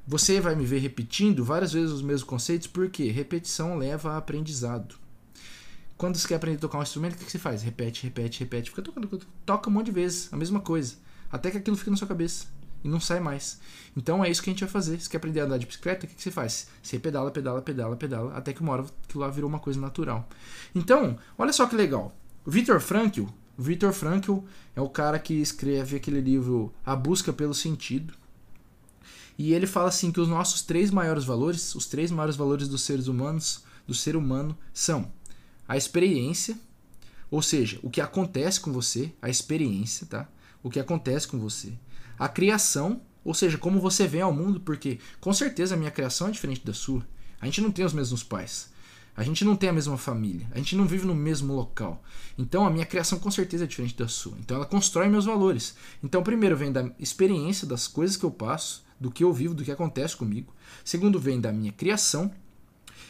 [0.07, 4.97] Você vai me ver repetindo várias vezes os mesmos conceitos, porque repetição leva a aprendizado.
[5.97, 7.63] Quando você quer aprender a tocar um instrumento, o que você faz?
[7.63, 8.71] Repete, repete, repete.
[8.71, 9.09] Fica tocando,
[9.47, 10.97] toca um monte de vezes a mesma coisa,
[11.31, 12.47] até que aquilo fique na sua cabeça
[12.83, 13.61] e não sai mais.
[13.97, 15.01] Então é isso que a gente vai fazer.
[15.01, 16.67] Se quer aprender a andar de bicicleta, o que, que você faz?
[16.83, 20.29] Você pedala, pedala, pedala, pedala, até que uma hora aquilo lá virou uma coisa natural.
[20.75, 22.13] Então, olha só que legal.
[22.45, 23.27] O Victor Frankl,
[23.59, 24.39] Victor Frankl
[24.75, 28.15] é o cara que escreve aquele livro A Busca pelo Sentido.
[29.39, 32.83] E ele fala assim que os nossos três maiores valores, os três maiores valores dos
[32.83, 35.11] seres humanos, do ser humano, são
[35.67, 36.59] a experiência,
[37.31, 40.29] ou seja, o que acontece com você, a experiência, tá?
[40.63, 41.73] O que acontece com você
[42.23, 46.29] a criação, ou seja, como você vem ao mundo, porque com certeza a minha criação
[46.29, 47.05] é diferente da sua.
[47.41, 48.71] A gente não tem os mesmos pais.
[49.17, 50.47] A gente não tem a mesma família.
[50.53, 52.03] A gente não vive no mesmo local.
[52.39, 54.37] Então a minha criação com certeza é diferente da sua.
[54.41, 55.75] Então ela constrói meus valores.
[56.03, 59.65] Então, primeiro vem da experiência das coisas que eu passo, do que eu vivo, do
[59.65, 60.55] que acontece comigo.
[60.85, 62.33] Segundo vem da minha criação.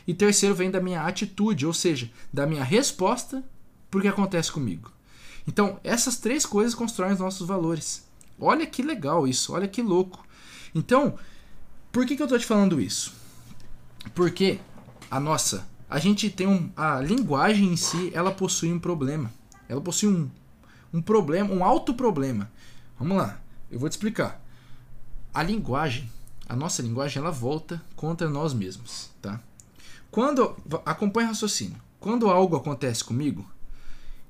[0.07, 3.45] E terceiro vem da minha atitude, ou seja, da minha resposta
[3.88, 4.91] por que acontece comigo.
[5.47, 8.05] Então, essas três coisas constroem os nossos valores.
[8.41, 10.25] Olha que legal isso, olha que louco.
[10.75, 11.17] Então,
[11.93, 13.12] por que, que eu estou te falando isso?
[14.15, 14.59] Porque
[15.11, 19.31] a nossa, a gente tem um, a linguagem em si, ela possui um problema.
[19.69, 20.31] ela possui um,
[20.91, 22.51] um problema, um alto problema.
[22.99, 23.39] Vamos lá,
[23.71, 24.43] eu vou te explicar.
[25.35, 26.11] A linguagem,
[26.49, 29.39] a nossa linguagem, ela volta contra nós mesmos, tá?
[30.11, 33.47] Quando acompanha o raciocínio, quando algo acontece comigo,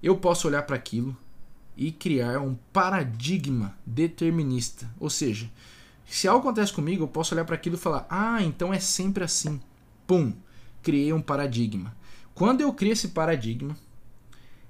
[0.02, 1.16] eu posso olhar para aquilo
[1.76, 5.48] e criar um paradigma determinista, ou seja,
[6.06, 9.22] se algo acontece comigo, eu posso olhar para aquilo e falar: "Ah, então é sempre
[9.22, 9.60] assim".
[10.08, 10.32] Pum,
[10.82, 11.94] criei um paradigma.
[12.34, 13.76] Quando eu crio esse paradigma,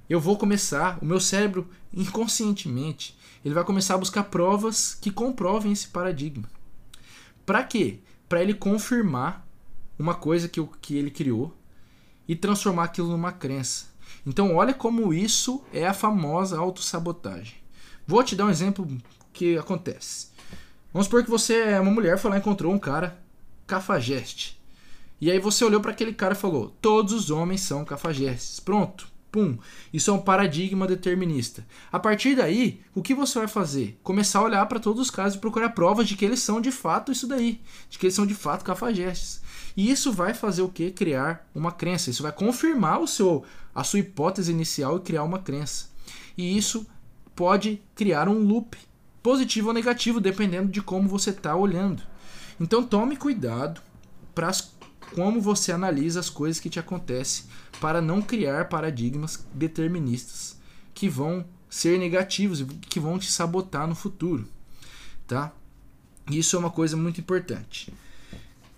[0.09, 5.73] eu vou começar, o meu cérebro inconscientemente, ele vai começar a buscar provas que comprovem
[5.73, 6.49] esse paradigma.
[7.45, 7.99] Para quê?
[8.29, 9.47] Para ele confirmar
[9.99, 11.57] uma coisa que, que ele criou
[12.27, 13.87] e transformar aquilo numa crença.
[14.27, 17.57] Então, olha como isso é a famosa autossabotagem.
[18.07, 18.87] Vou te dar um exemplo
[19.33, 20.29] que acontece.
[20.93, 23.19] Vamos supor que você é uma mulher, foi lá e encontrou um cara
[23.67, 24.61] cafajeste.
[25.23, 28.59] E aí você olhou para aquele cara e falou: Todos os homens são cafajestes.
[28.59, 29.07] Pronto.
[29.31, 29.57] Pum.
[29.93, 31.65] Isso é um paradigma determinista.
[31.93, 33.99] A partir daí, o que você vai fazer?
[34.03, 36.73] Começar a olhar para todos os casos e procurar provas de que eles são de
[36.73, 37.61] fato isso daí.
[37.89, 39.41] De que eles são de fato cafajestes.
[39.77, 40.91] E isso vai fazer o que?
[40.91, 42.11] Criar uma crença.
[42.11, 45.87] Isso vai confirmar o seu, a sua hipótese inicial e criar uma crença.
[46.37, 46.85] E isso
[47.37, 48.77] pode criar um loop,
[49.23, 52.03] positivo ou negativo, dependendo de como você está olhando.
[52.61, 53.81] Então tome cuidado
[54.35, 54.73] para as
[55.15, 57.45] como você analisa as coisas que te acontecem
[57.81, 60.57] para não criar paradigmas deterministas
[60.95, 64.47] que vão ser negativos e que vão te sabotar no futuro,
[65.27, 65.53] tá?
[66.31, 67.93] Isso é uma coisa muito importante.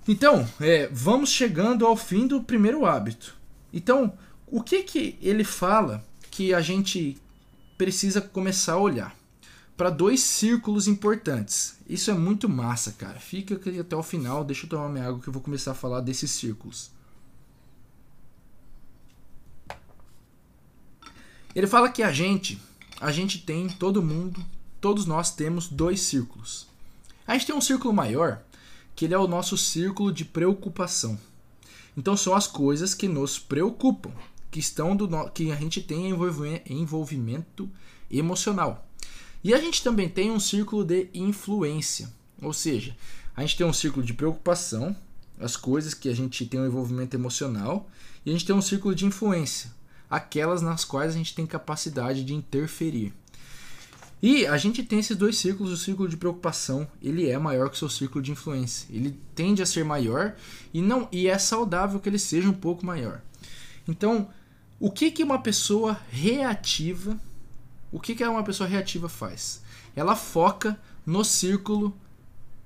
[0.06, 3.36] Então, é, vamos chegando ao fim do primeiro hábito.
[3.72, 4.12] Então,
[4.46, 7.16] o que que ele fala que a gente
[7.76, 9.16] precisa começar a olhar?
[9.76, 11.76] Para dois círculos importantes.
[11.88, 13.18] Isso é muito massa, cara.
[13.18, 15.74] Fica aqui até o final, deixa eu tomar minha água que eu vou começar a
[15.74, 16.90] falar desses círculos.
[21.54, 22.60] Ele fala que a gente,
[23.00, 24.44] a gente tem, todo mundo,
[24.80, 26.66] todos nós temos dois círculos.
[27.26, 28.42] A gente tem um círculo maior,
[28.94, 31.18] que ele é o nosso círculo de preocupação.
[31.96, 34.10] Então são as coisas que nos preocupam,
[34.50, 37.70] que estão do que a gente tem envolvimento
[38.10, 38.88] emocional.
[39.44, 42.96] E a gente também tem um círculo de influência, ou seja,
[43.37, 44.96] a gente tem um círculo de preocupação,
[45.38, 47.87] as coisas que a gente tem um envolvimento emocional,
[48.24, 49.70] e a gente tem um círculo de influência,
[50.09, 53.12] aquelas nas quais a gente tem capacidade de interferir.
[54.22, 57.76] E a gente tem esses dois círculos, o círculo de preocupação, ele é maior que
[57.76, 58.87] o seu círculo de influência.
[58.90, 60.35] Ele tende a ser maior
[60.72, 63.20] e não e é saudável que ele seja um pouco maior.
[63.87, 64.30] Então,
[64.80, 67.20] o que que uma pessoa reativa
[67.94, 69.62] o que, que uma pessoa reativa faz?
[69.94, 70.76] Ela foca
[71.07, 71.96] no círculo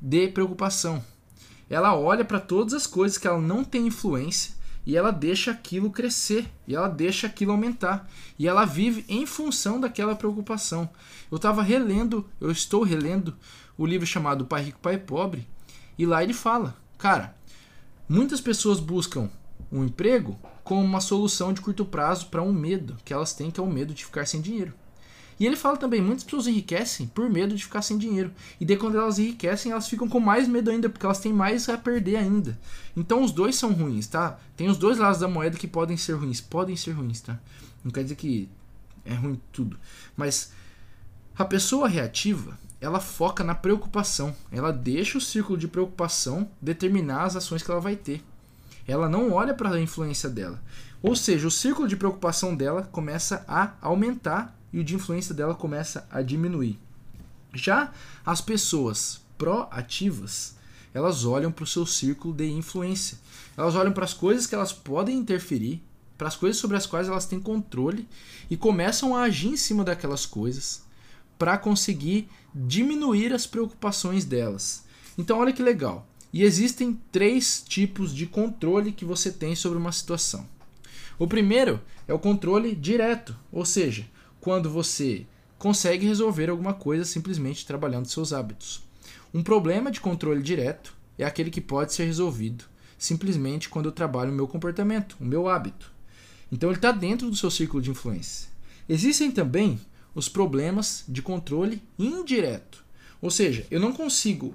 [0.00, 1.04] de preocupação.
[1.68, 4.54] Ela olha para todas as coisas que ela não tem influência
[4.86, 9.78] e ela deixa aquilo crescer, e ela deixa aquilo aumentar, e ela vive em função
[9.78, 10.88] daquela preocupação.
[11.30, 13.36] Eu estava relendo, eu estou relendo
[13.76, 15.46] o livro chamado Pai Rico, Pai Pobre,
[15.98, 17.36] e lá ele fala, cara,
[18.08, 19.28] muitas pessoas buscam
[19.70, 23.60] um emprego como uma solução de curto prazo para um medo que elas têm, que
[23.60, 24.72] é o medo de ficar sem dinheiro.
[25.38, 28.32] E ele fala também, muitas pessoas enriquecem por medo de ficar sem dinheiro.
[28.60, 31.68] E daí quando elas enriquecem, elas ficam com mais medo ainda, porque elas têm mais
[31.68, 32.58] a perder ainda.
[32.96, 34.38] Então os dois são ruins, tá?
[34.56, 36.40] Tem os dois lados da moeda que podem ser ruins.
[36.40, 37.38] Podem ser ruins, tá?
[37.84, 38.48] Não quer dizer que
[39.04, 39.78] é ruim tudo.
[40.16, 40.52] Mas
[41.36, 44.34] a pessoa reativa, ela foca na preocupação.
[44.50, 48.24] Ela deixa o círculo de preocupação determinar as ações que ela vai ter.
[48.88, 50.60] Ela não olha para a influência dela.
[51.00, 55.54] Ou seja, o círculo de preocupação dela começa a aumentar e o de influência dela
[55.54, 56.78] começa a diminuir.
[57.54, 57.92] Já
[58.24, 60.56] as pessoas proativas,
[60.92, 63.18] elas olham para o seu círculo de influência.
[63.56, 65.82] Elas olham para as coisas que elas podem interferir,
[66.16, 68.08] para as coisas sobre as quais elas têm controle
[68.50, 70.82] e começam a agir em cima daquelas coisas
[71.38, 74.84] para conseguir diminuir as preocupações delas.
[75.16, 76.06] Então, olha que legal.
[76.32, 80.46] E existem três tipos de controle que você tem sobre uma situação.
[81.18, 84.06] O primeiro é o controle direto, ou seja,
[84.40, 85.26] quando você
[85.58, 88.82] consegue resolver alguma coisa simplesmente trabalhando seus hábitos.
[89.34, 92.64] Um problema de controle direto é aquele que pode ser resolvido
[92.98, 95.92] simplesmente quando eu trabalho o meu comportamento, o meu hábito.
[96.50, 98.48] Então ele está dentro do seu círculo de influência.
[98.88, 99.80] Existem também
[100.14, 102.84] os problemas de controle indireto.
[103.22, 104.54] Ou seja, eu não consigo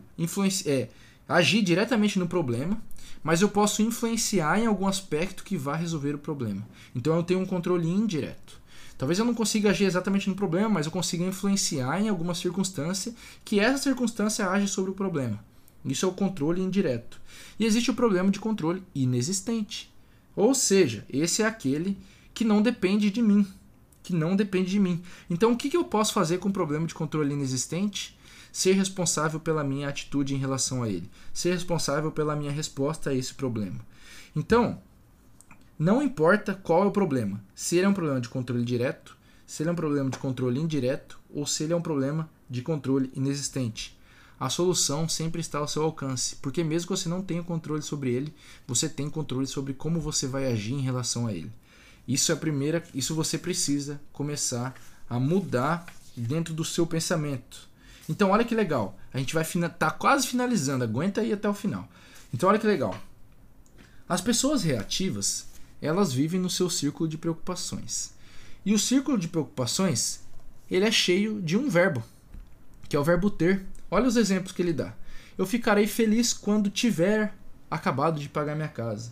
[0.65, 0.89] é,
[1.27, 2.81] agir diretamente no problema,
[3.23, 6.67] mas eu posso influenciar em algum aspecto que vá resolver o problema.
[6.93, 8.61] Então eu tenho um controle indireto.
[9.03, 13.13] Talvez eu não consiga agir exatamente no problema, mas eu consiga influenciar em alguma circunstância
[13.43, 15.43] que essa circunstância age sobre o problema.
[15.83, 17.19] Isso é o controle indireto.
[17.59, 19.93] E existe o problema de controle inexistente.
[20.37, 21.97] Ou seja, esse é aquele
[22.33, 23.45] que não depende de mim.
[24.01, 25.03] que não depende de mim.
[25.29, 28.17] Então, o que, eu posso fazer com o problema de controle inexistente?
[28.53, 31.09] Ser responsável pela minha atitude em relação a ele.
[31.33, 33.81] Ser responsável pela minha resposta a esse problema.
[34.33, 34.81] Então,
[35.77, 37.43] não importa qual é o problema.
[37.55, 40.59] Se ele é um problema de controle direto, se ele é um problema de controle
[40.59, 43.97] indireto ou se ele é um problema de controle inexistente.
[44.39, 48.11] A solução sempre está ao seu alcance, porque mesmo que você não tenha controle sobre
[48.11, 48.33] ele,
[48.67, 51.51] você tem controle sobre como você vai agir em relação a ele.
[52.07, 54.75] Isso é a primeira, isso você precisa começar
[55.09, 57.69] a mudar dentro do seu pensamento.
[58.09, 61.87] Então olha que legal, a gente vai tá quase finalizando, aguenta aí até o final.
[62.33, 62.95] Então olha que legal.
[64.09, 65.47] As pessoas reativas,
[65.85, 68.13] elas vivem no seu círculo de preocupações.
[68.65, 70.21] E o círculo de preocupações,
[70.71, 72.01] ele é cheio de um verbo,
[72.87, 73.65] que é o verbo ter.
[73.91, 74.95] Olha os exemplos que ele dá.
[75.37, 77.35] Eu ficarei feliz quando tiver
[77.69, 79.11] acabado de pagar minha casa.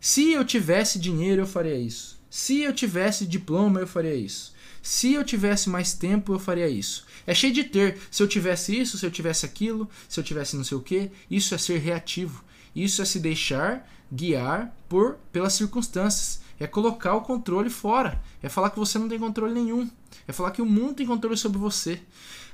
[0.00, 2.16] Se eu tivesse dinheiro, eu faria isso.
[2.30, 4.54] Se eu tivesse diploma, eu faria isso.
[4.82, 7.06] Se eu tivesse mais tempo, eu faria isso.
[7.26, 7.98] É cheio de ter.
[8.10, 11.10] Se eu tivesse isso, se eu tivesse aquilo, se eu tivesse não sei o que,
[11.30, 12.44] isso é ser reativo.
[12.74, 16.42] Isso é se deixar guiar por pelas circunstâncias.
[16.58, 18.20] É colocar o controle fora.
[18.42, 19.90] É falar que você não tem controle nenhum.
[20.26, 22.00] É falar que o mundo tem controle sobre você.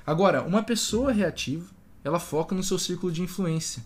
[0.07, 1.67] Agora, uma pessoa reativa,
[2.03, 3.85] ela foca no seu círculo de influência.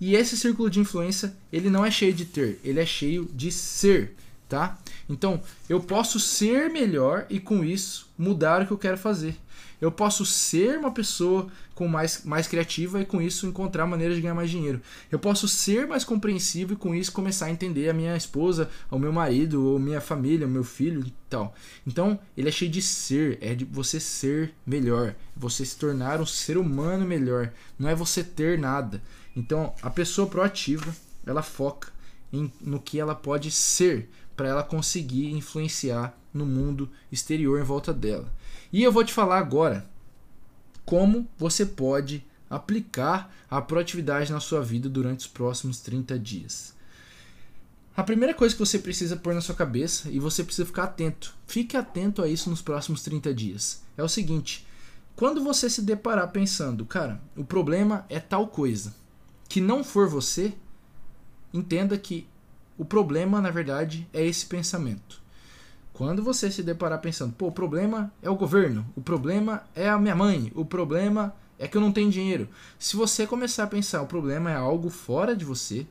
[0.00, 3.52] E esse círculo de influência, ele não é cheio de ter, ele é cheio de
[3.52, 4.16] ser
[4.50, 4.76] tá?
[5.08, 9.36] Então, eu posso ser melhor e com isso mudar o que eu quero fazer.
[9.80, 14.22] Eu posso ser uma pessoa com mais, mais criativa e com isso encontrar maneiras de
[14.22, 14.82] ganhar mais dinheiro.
[15.10, 18.98] Eu posso ser mais compreensivo e com isso começar a entender a minha esposa, o
[18.98, 21.54] meu marido, ou minha família, o meu filho e tal.
[21.86, 26.26] Então, ele é cheio de ser, é de você ser melhor, você se tornar um
[26.26, 27.52] ser humano melhor.
[27.78, 29.02] Não é você ter nada.
[29.34, 30.94] Então, a pessoa proativa,
[31.24, 31.88] ela foca
[32.32, 37.92] em, no que ela pode ser para ela conseguir influenciar no mundo exterior em volta
[37.92, 38.32] dela.
[38.72, 39.88] E eu vou te falar agora
[40.84, 46.74] como você pode aplicar a proatividade na sua vida durante os próximos 30 dias.
[47.96, 51.34] A primeira coisa que você precisa pôr na sua cabeça e você precisa ficar atento,
[51.46, 53.82] fique atento a isso nos próximos 30 dias.
[53.96, 54.66] É o seguinte:
[55.16, 58.94] quando você se deparar pensando, cara, o problema é tal coisa,
[59.48, 60.54] que não for você,
[61.52, 62.26] entenda que
[62.78, 65.19] o problema, na verdade, é esse pensamento.
[66.00, 69.98] Quando você se deparar pensando, pô, o problema é o governo, o problema é a
[69.98, 72.48] minha mãe, o problema é que eu não tenho dinheiro.
[72.78, 75.86] Se você começar a pensar o problema é algo fora de você,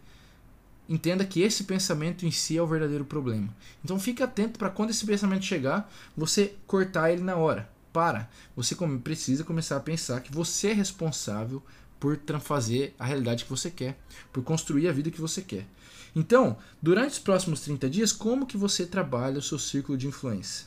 [0.89, 3.55] entenda que esse pensamento em si é o verdadeiro problema.
[3.85, 5.87] Então fique atento para quando esse pensamento chegar,
[6.17, 7.69] você cortar ele na hora.
[7.93, 8.27] Para.
[8.55, 11.61] Você precisa começar a pensar que você é responsável
[11.99, 13.99] por fazer a realidade que você quer,
[14.33, 15.67] por construir a vida que você quer.
[16.15, 20.65] Então, durante os próximos 30 dias, como que você trabalha o seu círculo de influência?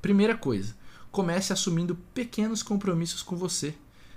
[0.00, 0.74] Primeira coisa,
[1.10, 3.74] comece assumindo pequenos compromissos com você.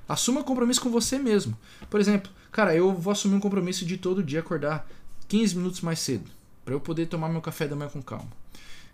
[0.07, 1.57] Assuma compromisso com você mesmo.
[1.89, 4.87] Por exemplo, cara, eu vou assumir um compromisso de todo dia acordar
[5.27, 6.29] 15 minutos mais cedo,
[6.63, 8.31] para eu poder tomar meu café da manhã com calma.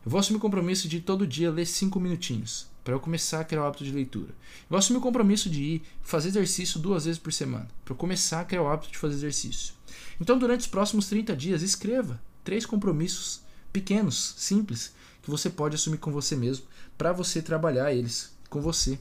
[0.05, 3.61] Eu vou assumir compromisso de todo dia ler 5 minutinhos, para eu começar a criar
[3.61, 4.29] o hábito de leitura.
[4.29, 7.97] Eu vou assumir o compromisso de ir fazer exercício duas vezes por semana, para eu
[7.97, 9.73] começar a criar o hábito de fazer exercício.
[10.19, 15.97] Então, durante os próximos 30 dias, escreva três compromissos pequenos, simples, que você pode assumir
[15.97, 16.65] com você mesmo,
[16.97, 18.99] para você trabalhar eles com você.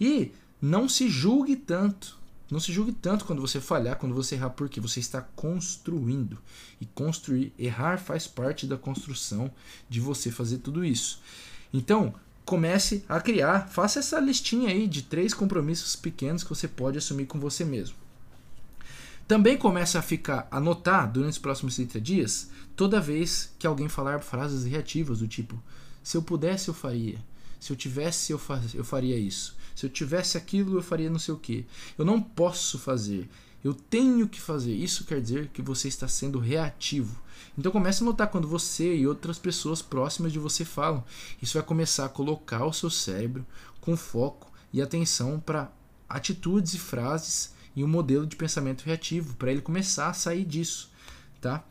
[0.00, 2.16] E não se julgue tanto.
[2.50, 6.38] Não se julgue tanto quando você falhar, quando você errar, porque você está construindo.
[6.80, 9.50] E construir, errar faz parte da construção
[9.88, 11.20] de você fazer tudo isso.
[11.72, 12.14] Então,
[12.48, 17.26] comece a criar, faça essa listinha aí de três compromissos pequenos que você pode assumir
[17.26, 17.94] com você mesmo.
[19.26, 23.86] Também começa a ficar, a notar durante os próximos 30 dias, toda vez que alguém
[23.86, 25.62] falar frases reativas do tipo:
[26.02, 27.18] se eu pudesse, eu faria.
[27.60, 29.54] Se eu tivesse, eu, fa eu faria isso.
[29.76, 31.66] Se eu tivesse aquilo, eu faria não sei o que.
[31.98, 33.28] Eu não posso fazer.
[33.62, 34.72] Eu tenho que fazer.
[34.72, 37.20] Isso quer dizer que você está sendo reativo.
[37.56, 41.04] Então comece a notar quando você e outras pessoas próximas de você falam.
[41.42, 43.46] Isso vai começar a colocar o seu cérebro
[43.80, 45.70] com foco e atenção para
[46.08, 50.90] atitudes e frases e um modelo de pensamento reativo para ele começar a sair disso,
[51.40, 51.64] tá?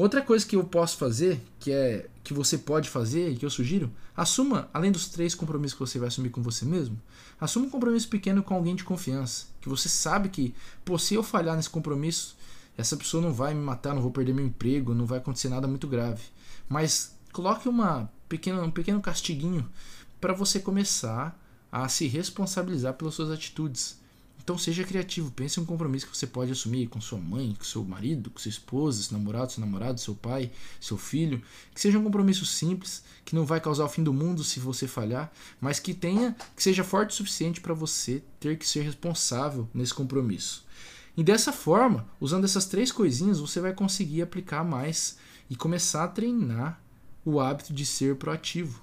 [0.00, 3.50] Outra coisa que eu posso fazer, que é que você pode fazer e que eu
[3.50, 6.98] sugiro, assuma, além dos três compromissos que você vai assumir com você mesmo,
[7.38, 10.54] assuma um compromisso pequeno com alguém de confiança, que você sabe que,
[10.86, 12.34] pô, se eu falhar nesse compromisso,
[12.76, 15.68] essa pessoa não vai me matar, não vou perder meu emprego, não vai acontecer nada
[15.68, 16.22] muito grave.
[16.68, 19.68] Mas coloque uma pequena, um pequeno castiguinho
[20.20, 21.38] para você começar
[21.70, 23.98] a se responsabilizar pelas suas atitudes.
[24.42, 27.62] Então seja criativo, pense em um compromisso que você pode assumir com sua mãe, com
[27.62, 30.50] seu marido, com sua esposa, seu namorado, seu namorado, seu pai,
[30.80, 31.42] seu filho.
[31.74, 34.88] Que seja um compromisso simples, que não vai causar o fim do mundo se você
[34.88, 39.68] falhar, mas que tenha, que seja forte o suficiente para você ter que ser responsável
[39.74, 40.64] nesse compromisso.
[41.20, 45.18] E dessa forma, usando essas três coisinhas, você vai conseguir aplicar mais
[45.50, 46.80] e começar a treinar
[47.26, 48.80] o hábito de ser proativo.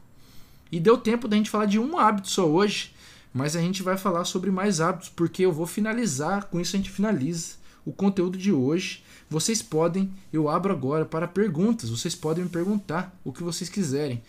[0.71, 2.93] E deu tempo da gente falar de um hábito só hoje,
[3.33, 6.77] mas a gente vai falar sobre mais hábitos, porque eu vou finalizar, com isso a
[6.77, 9.03] gente finaliza o conteúdo de hoje.
[9.27, 14.21] Vocês podem, eu abro agora para perguntas, vocês podem me perguntar o que vocês quiserem.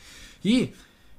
[0.42, 0.72] E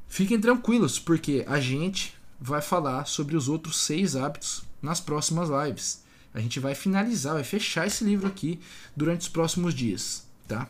[0.07, 6.08] fiquem tranquilos, porque a gente vai falar sobre os outros seis hábitos nas próximas lives.
[6.33, 8.59] A gente vai finalizar, vai fechar esse livro aqui
[8.95, 10.69] durante os próximos dias, tá?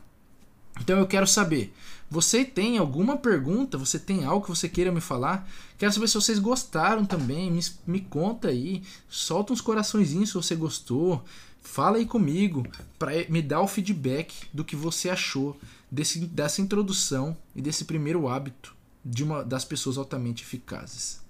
[0.80, 1.74] Então eu quero saber,
[2.10, 3.78] você tem alguma pergunta?
[3.78, 5.47] Você tem algo que você queira me falar?
[5.78, 7.51] Quero saber se vocês gostaram também.
[7.51, 8.82] Me, me conta aí.
[9.07, 11.24] Solta uns coraçõezinhos se você gostou.
[11.62, 12.66] Fala aí comigo
[12.97, 15.60] para me dar o feedback do que você achou
[15.91, 21.22] desse, dessa introdução e desse primeiro hábito de uma das pessoas altamente eficazes.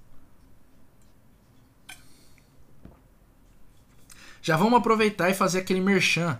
[4.41, 6.39] Já vamos aproveitar e fazer aquele merchan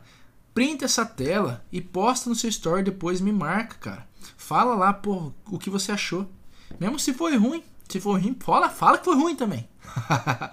[0.54, 4.06] printa essa tela e posta no seu story depois me marca, cara.
[4.36, 6.30] Fala lá, pô, o que você achou.
[6.80, 9.70] Mesmo se foi ruim, se for ruim, fala, fala que foi ruim também.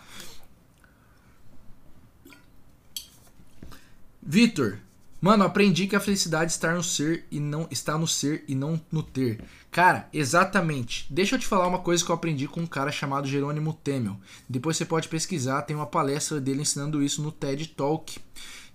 [4.22, 4.78] Vitor,
[5.20, 8.80] mano, aprendi que a felicidade está no ser e não está no ser e não
[8.90, 9.42] no ter.
[9.70, 11.06] Cara, exatamente.
[11.10, 14.16] Deixa eu te falar uma coisa que eu aprendi com um cara chamado Jerônimo Temel.
[14.48, 18.18] Depois você pode pesquisar, tem uma palestra dele ensinando isso no TED Talk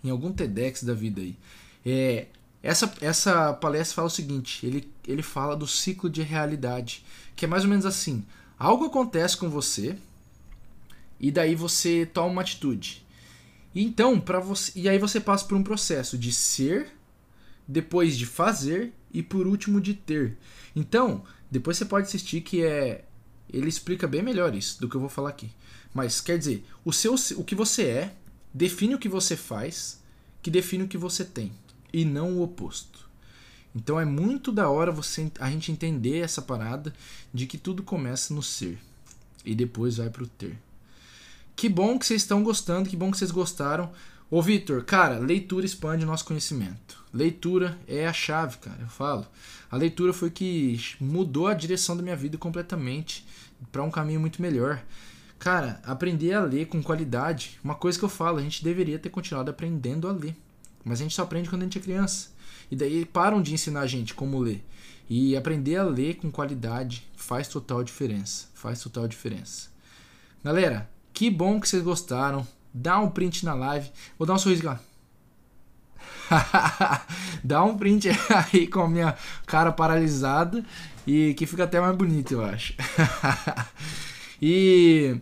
[0.03, 1.35] em algum TEDx da vida aí.
[1.85, 2.27] É,
[2.63, 7.03] essa, essa palestra fala o seguinte: ele, ele fala do ciclo de realidade,
[7.35, 8.23] que é mais ou menos assim:
[8.57, 9.97] algo acontece com você
[11.19, 13.05] e daí você toma uma atitude.
[13.73, 16.91] E então, para você, e aí você passa por um processo de ser,
[17.67, 20.37] depois de fazer e por último de ter.
[20.75, 23.05] Então, depois você pode assistir que é
[23.51, 25.51] ele explica bem melhor isso do que eu vou falar aqui.
[25.93, 28.15] Mas quer dizer, o seu o que você é
[28.53, 30.01] define o que você faz,
[30.41, 31.51] que define o que você tem,
[31.91, 33.09] e não o oposto.
[33.75, 36.93] Então é muito da hora você a gente entender essa parada
[37.33, 38.79] de que tudo começa no ser
[39.45, 40.57] e depois vai pro ter.
[41.55, 43.91] Que bom que vocês estão gostando, que bom que vocês gostaram.
[44.29, 47.03] Ô Vitor, cara, leitura expande o nosso conhecimento.
[47.13, 49.27] Leitura é a chave, cara, eu falo.
[49.69, 53.25] A leitura foi que mudou a direção da minha vida completamente
[53.71, 54.81] para um caminho muito melhor.
[55.37, 59.09] Cara, aprender a ler com qualidade, uma coisa que eu falo, a gente deveria ter
[59.09, 60.35] continuado aprendendo a ler.
[60.83, 62.29] Mas a gente só aprende quando a gente é criança.
[62.69, 64.63] E daí param de ensinar a gente como ler.
[65.09, 68.47] E aprender a ler com qualidade faz total diferença.
[68.53, 69.69] Faz total diferença.
[70.43, 72.47] Galera, que bom que vocês gostaram.
[72.73, 73.91] Dá um print na live.
[74.17, 74.79] Vou dar um sorriso lá.
[77.43, 78.09] Dá um print
[78.51, 80.65] aí com a minha cara paralisada
[81.05, 82.73] e que fica até mais bonito, eu acho.
[84.41, 85.19] e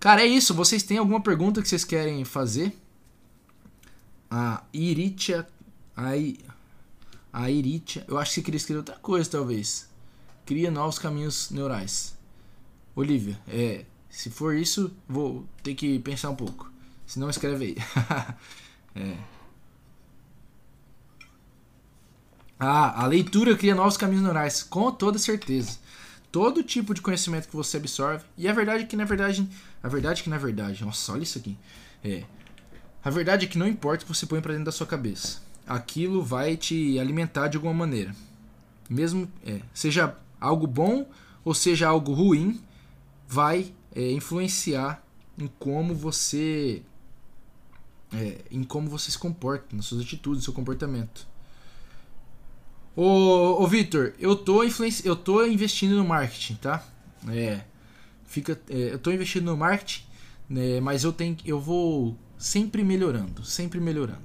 [0.00, 0.54] Cara, é isso.
[0.54, 2.74] Vocês têm alguma pergunta que vocês querem fazer?
[4.30, 5.46] A Iritia.
[5.94, 6.12] A,
[7.30, 8.06] a Iritia.
[8.08, 9.86] Eu acho que você queria escrever outra coisa, talvez.
[10.46, 12.16] Cria novos caminhos neurais.
[12.96, 13.84] Olivia, é.
[14.10, 16.70] Se for isso, vou ter que pensar um pouco.
[17.06, 17.76] Se não, escreve aí.
[18.94, 19.16] é.
[22.58, 25.78] Ah, a leitura cria novos caminhos neurais, com toda certeza
[26.30, 28.24] todo tipo de conhecimento que você absorve.
[28.36, 29.48] E a verdade é que na verdade,
[29.82, 31.56] a verdade é que na verdade, nossa, olha isso aqui.
[32.04, 32.24] É,
[33.04, 35.40] a verdade é que não importa o que você põe para dentro da sua cabeça,
[35.66, 38.14] aquilo vai te alimentar de alguma maneira.
[38.88, 41.08] Mesmo é, seja algo bom
[41.44, 42.60] ou seja algo ruim,
[43.26, 45.04] vai é, influenciar
[45.38, 46.82] em como você
[48.12, 51.26] é, em como você se comporta, nas suas atitudes, seu comportamento.
[52.96, 55.06] Ô, ô Vitor, eu tô influenci...
[55.06, 56.84] eu tô investindo no marketing, tá?
[57.28, 57.62] É.
[58.26, 60.04] Fica, é, eu tô investindo no marketing,
[60.48, 64.20] né, mas eu tenho eu vou sempre melhorando, sempre melhorando.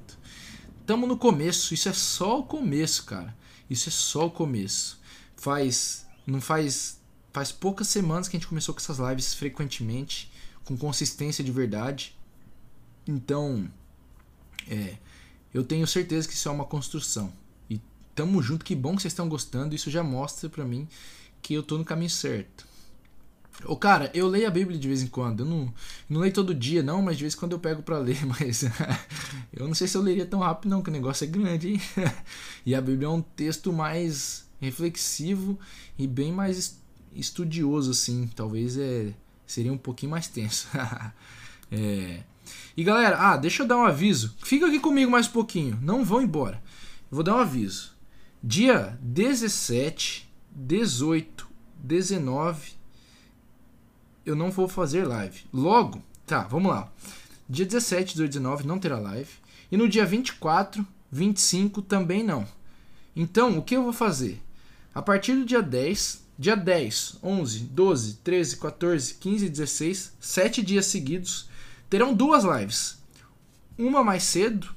[0.85, 3.35] Tamo no começo, isso é só o começo, cara.
[3.69, 4.99] Isso é só o começo.
[5.35, 6.99] Faz não faz
[7.35, 10.31] faz poucas semanas que a gente começou com essas lives frequentemente,
[10.63, 12.17] com consistência de verdade.
[13.05, 13.69] Então,
[14.67, 14.95] é,
[15.53, 17.31] eu tenho certeza que isso é uma construção
[18.15, 19.75] tamo junto, que bom que vocês estão gostando.
[19.75, 20.87] Isso já mostra pra mim
[21.41, 22.65] que eu tô no caminho certo.
[23.65, 25.41] Ô, cara, eu leio a Bíblia de vez em quando.
[25.41, 25.73] Eu não,
[26.09, 28.25] não leio todo dia, não, mas de vez em quando eu pego para ler.
[28.25, 28.63] Mas
[29.53, 31.81] eu não sei se eu leria tão rápido, não, que o negócio é grande, hein?
[32.65, 35.59] E a Bíblia é um texto mais reflexivo
[35.99, 36.81] e bem mais
[37.15, 38.29] estudioso, assim.
[38.35, 39.13] Talvez é,
[39.45, 40.67] seria um pouquinho mais tenso.
[41.71, 42.23] é,
[42.75, 44.35] E galera, ah, deixa eu dar um aviso.
[44.43, 45.79] Fica aqui comigo mais um pouquinho.
[45.81, 46.61] Não vão embora.
[47.09, 47.93] Vou dar um aviso.
[48.43, 51.47] Dia 17, 18,
[51.77, 52.73] 19,
[54.25, 55.41] eu não vou fazer live.
[55.53, 56.91] Logo, tá, vamos lá.
[57.47, 59.29] Dia 17, 18, 19 não terá live.
[59.71, 62.47] E no dia 24, 25 também não.
[63.15, 64.41] Então, o que eu vou fazer?
[64.93, 70.85] A partir do dia 10, dia 10, 11, 12, 13, 14, 15 16, 7 dias
[70.85, 71.49] seguidos,
[71.89, 72.97] terão duas lives.
[73.77, 74.73] Uma mais cedo,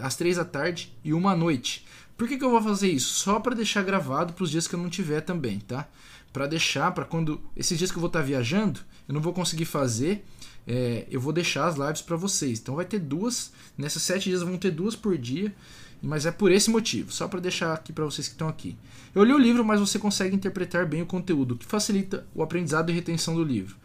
[0.00, 1.86] às 3 da tarde, e uma à noite.
[2.16, 3.14] Por que, que eu vou fazer isso?
[3.14, 5.86] Só para deixar gravado para os dias que eu não tiver também, tá?
[6.32, 7.40] Para deixar, para quando.
[7.54, 10.24] Esses dias que eu vou estar tá viajando, eu não vou conseguir fazer.
[10.66, 12.58] É, eu vou deixar as lives para vocês.
[12.58, 13.52] Então vai ter duas.
[13.76, 15.54] Nessas sete dias vão ter duas por dia.
[16.02, 18.76] Mas é por esse motivo, só para deixar aqui para vocês que estão aqui.
[19.14, 22.90] Eu li o livro, mas você consegue interpretar bem o conteúdo, que facilita o aprendizado
[22.90, 23.76] e retenção do livro.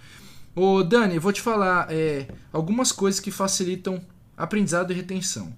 [0.54, 4.02] Ô Dani, vou te falar é, algumas coisas que facilitam
[4.36, 5.56] aprendizado e retenção.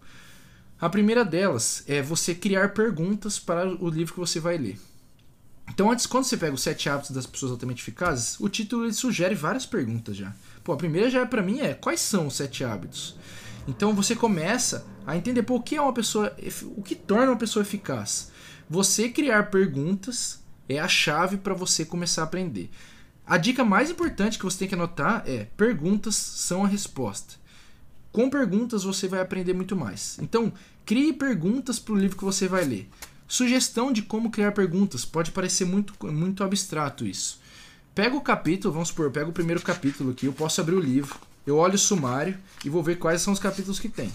[0.80, 4.78] A primeira delas é você criar perguntas para o livro que você vai ler.
[5.70, 8.94] Então, antes, quando você pega os sete hábitos das pessoas altamente eficazes, o título ele
[8.94, 10.34] sugere várias perguntas já.
[10.64, 13.16] Pô, a primeira já é para mim é quais são os sete hábitos?
[13.68, 16.36] Então você começa a entender pô, o que é uma pessoa,
[16.76, 18.32] o que torna uma pessoa eficaz.
[18.70, 22.70] Você criar perguntas é a chave para você começar a aprender.
[23.26, 27.36] A dica mais importante que você tem que anotar é: perguntas são a resposta.
[28.12, 30.18] Com perguntas você vai aprender muito mais.
[30.20, 30.54] Então,
[30.86, 32.90] crie perguntas para o livro que você vai ler.
[33.28, 35.04] Sugestão de como criar perguntas.
[35.06, 37.42] Pode parecer muito, muito abstrato isso.
[37.96, 41.16] Pega o capítulo, vamos supor, pega o primeiro capítulo aqui, eu posso abrir o livro,
[41.46, 44.12] eu olho o sumário e vou ver quais são os capítulos que tem.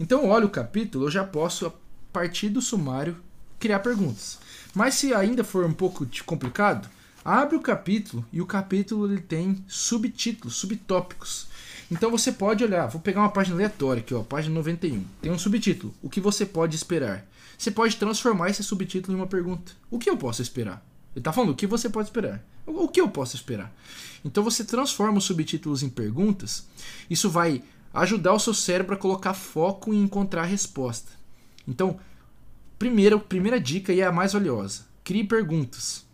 [0.00, 1.72] Então eu olho o capítulo, eu já posso, a
[2.12, 3.16] partir do sumário,
[3.58, 4.38] criar perguntas.
[4.74, 6.88] Mas se ainda for um pouco complicado,
[7.24, 11.48] abre o capítulo e o capítulo ele tem subtítulos, subtópicos.
[11.90, 15.04] Então você pode olhar, vou pegar uma página aleatória aqui, ó, página 91.
[15.20, 17.26] Tem um subtítulo, o que você pode esperar.
[17.56, 19.72] Você pode transformar esse subtítulo em uma pergunta.
[19.90, 20.84] O que eu posso esperar?
[21.18, 22.40] Ele está falando o que você pode esperar.
[22.64, 23.74] O que eu posso esperar?
[24.24, 26.64] Então você transforma os subtítulos em perguntas.
[27.10, 27.60] Isso vai
[27.92, 31.10] ajudar o seu cérebro a colocar foco e encontrar a resposta.
[31.66, 31.98] Então,
[32.78, 36.06] primeira, primeira dica e é a mais valiosa: crie perguntas.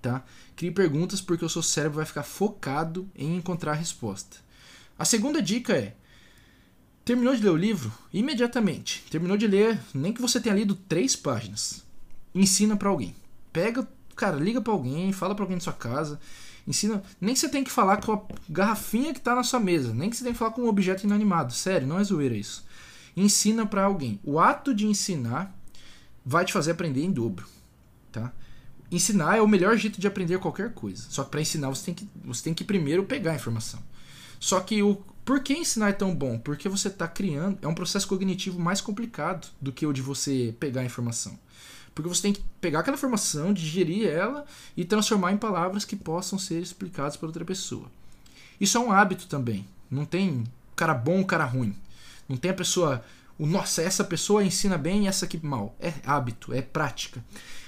[0.00, 0.22] Tá?
[0.54, 4.36] Crie perguntas porque o seu cérebro vai ficar focado em encontrar a resposta.
[4.96, 5.96] A segunda dica é:
[7.04, 7.92] terminou de ler o livro?
[8.12, 9.02] Imediatamente.
[9.10, 11.82] Terminou de ler, nem que você tenha lido três páginas.
[12.32, 13.16] Ensina para alguém.
[13.52, 13.86] Pega,
[14.22, 16.20] cara, liga para alguém, fala para alguém da sua casa.
[16.64, 17.02] Ensina.
[17.20, 19.92] Nem que você tem que falar com a garrafinha que tá na sua mesa.
[19.92, 21.52] Nem que você tem que falar com um objeto inanimado.
[21.52, 22.64] Sério, não é zoeira isso.
[23.16, 24.20] Ensina para alguém.
[24.22, 25.52] O ato de ensinar
[26.24, 27.44] vai te fazer aprender em dobro.
[28.12, 28.32] Tá?
[28.92, 31.04] Ensinar é o melhor jeito de aprender qualquer coisa.
[31.08, 33.82] Só que para ensinar você tem, que, você tem que primeiro pegar a informação.
[34.38, 36.38] Só que o por que ensinar é tão bom?
[36.38, 37.58] Porque você está criando.
[37.60, 41.36] É um processo cognitivo mais complicado do que o de você pegar a informação.
[41.94, 46.38] Porque você tem que pegar aquela informação, digerir ela e transformar em palavras que possam
[46.38, 47.90] ser explicadas por outra pessoa.
[48.60, 49.66] Isso é um hábito também.
[49.90, 51.76] Não tem cara bom cara ruim.
[52.28, 53.04] Não tem a pessoa.
[53.38, 55.76] O, Nossa, essa pessoa ensina bem e essa aqui mal.
[55.78, 57.22] É hábito, é prática.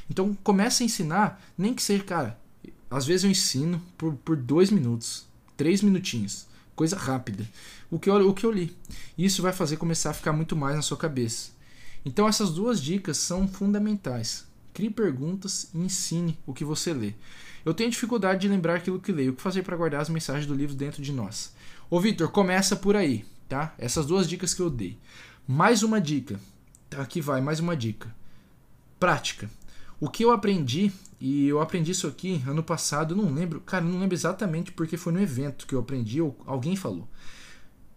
[0.08, 2.38] Então comece a ensinar, nem que seja, cara.
[2.90, 6.46] Às vezes eu ensino por, por dois minutos, três minutinhos.
[6.74, 7.46] Coisa rápida.
[7.90, 8.76] O que, eu, o que eu li.
[9.16, 11.50] Isso vai fazer começar a ficar muito mais na sua cabeça.
[12.04, 14.46] Então essas duas dicas são fundamentais.
[14.72, 17.14] Crie perguntas e ensine o que você lê.
[17.64, 19.32] Eu tenho dificuldade de lembrar aquilo que leio.
[19.32, 21.54] O que fazer para guardar as mensagens do livro dentro de nós?
[21.88, 23.74] Ô Vitor, começa por aí, tá?
[23.78, 24.98] Essas duas dicas que eu dei.
[25.46, 26.38] Mais uma dica.
[26.90, 28.14] Tá, aqui vai, mais uma dica.
[29.00, 29.48] Prática.
[30.00, 34.00] O que eu aprendi, e eu aprendi isso aqui ano passado, não lembro, cara, não
[34.00, 37.08] lembro exatamente porque foi no evento que eu aprendi, ou alguém falou.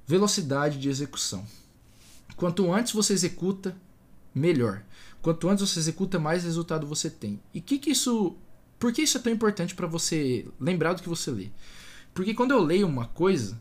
[0.06, 1.46] Velocidade de execução.
[2.38, 3.76] Quanto antes você executa,
[4.38, 4.84] melhor.
[5.22, 7.40] Quanto antes você executa, mais resultado você tem.
[7.54, 8.36] E que que isso,
[8.80, 11.50] por que isso é tão importante para você lembrar do que você lê?
[12.14, 13.60] Porque quando eu leio uma coisa,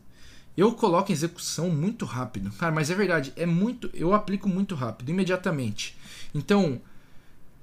[0.55, 2.51] eu coloco em execução muito rápido.
[2.51, 5.97] Cara, mas é verdade, é muito, eu aplico muito rápido, imediatamente.
[6.33, 6.81] Então,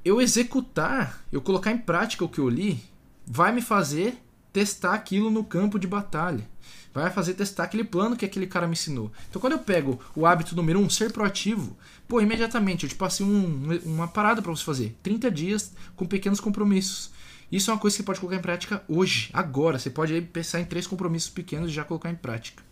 [0.04, 2.82] eu executar, eu colocar em prática o que eu li,
[3.26, 4.18] vai me fazer
[4.52, 6.46] testar aquilo no campo de batalha
[6.94, 9.10] vai fazer testar aquele plano que aquele cara me ensinou.
[9.28, 11.76] Então, quando eu pego o hábito número um, ser proativo,
[12.06, 14.96] pô, imediatamente eu te passei um, uma parada para você fazer.
[15.02, 17.10] 30 dias com pequenos compromissos.
[17.50, 19.78] Isso é uma coisa que você pode colocar em prática hoje, agora.
[19.78, 22.62] Você pode pensar em três compromissos pequenos e já colocar em prática.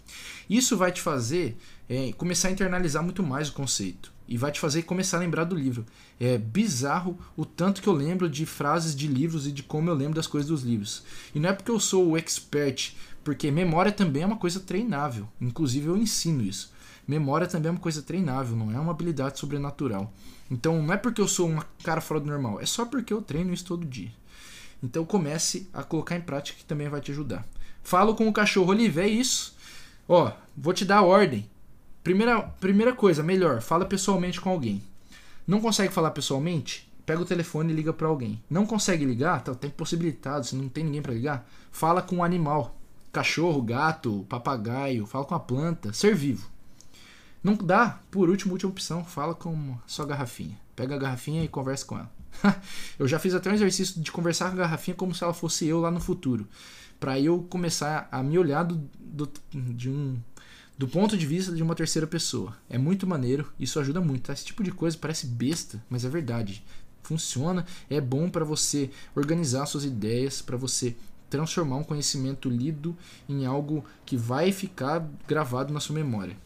[0.48, 1.56] Isso vai te fazer
[1.88, 5.44] é, começar a internalizar muito mais o conceito e vai te fazer começar a lembrar
[5.44, 5.84] do livro.
[6.18, 9.94] É bizarro o tanto que eu lembro de frases de livros e de como eu
[9.94, 11.02] lembro das coisas dos livros.
[11.34, 12.94] E não é porque eu sou o expert
[13.24, 15.28] Porque memória também é uma coisa treinável.
[15.40, 16.72] Inclusive eu ensino isso.
[17.06, 20.12] Memória também é uma coisa treinável, não é uma habilidade sobrenatural.
[20.50, 23.20] Então não é porque eu sou um cara fora do normal, é só porque eu
[23.20, 24.12] treino isso todo dia.
[24.82, 27.46] Então comece a colocar em prática que também vai te ajudar.
[27.82, 29.56] Falo com o cachorro, Olive, é isso.
[30.08, 31.48] Ó, vou te dar ordem.
[32.02, 34.82] Primeira, primeira coisa, melhor, fala pessoalmente com alguém.
[35.46, 36.90] Não consegue falar pessoalmente?
[37.04, 38.42] Pega o telefone e liga para alguém.
[38.48, 39.42] Não consegue ligar?
[39.42, 42.78] Tá, tem possibilitado, se não tem ninguém para ligar, fala com um animal.
[43.12, 46.50] Cachorro, gato, papagaio, fala com a planta, ser vivo.
[47.42, 50.58] Não dá, por último, última opção, fala com sua garrafinha.
[50.74, 52.10] Pega a garrafinha e conversa com ela.
[52.98, 55.66] eu já fiz até um exercício de conversar com a garrafinha como se ela fosse
[55.66, 56.48] eu lá no futuro.
[56.98, 60.18] para eu começar a me olhar do, do, de um,
[60.78, 62.56] do ponto de vista de uma terceira pessoa.
[62.70, 64.22] É muito maneiro, isso ajuda muito.
[64.22, 64.32] Tá?
[64.32, 66.64] Esse tipo de coisa parece besta, mas é verdade.
[67.02, 70.96] Funciona, é bom para você organizar suas ideias, para você
[71.32, 72.94] transformar um conhecimento lido
[73.26, 76.36] em algo que vai ficar gravado na sua memória.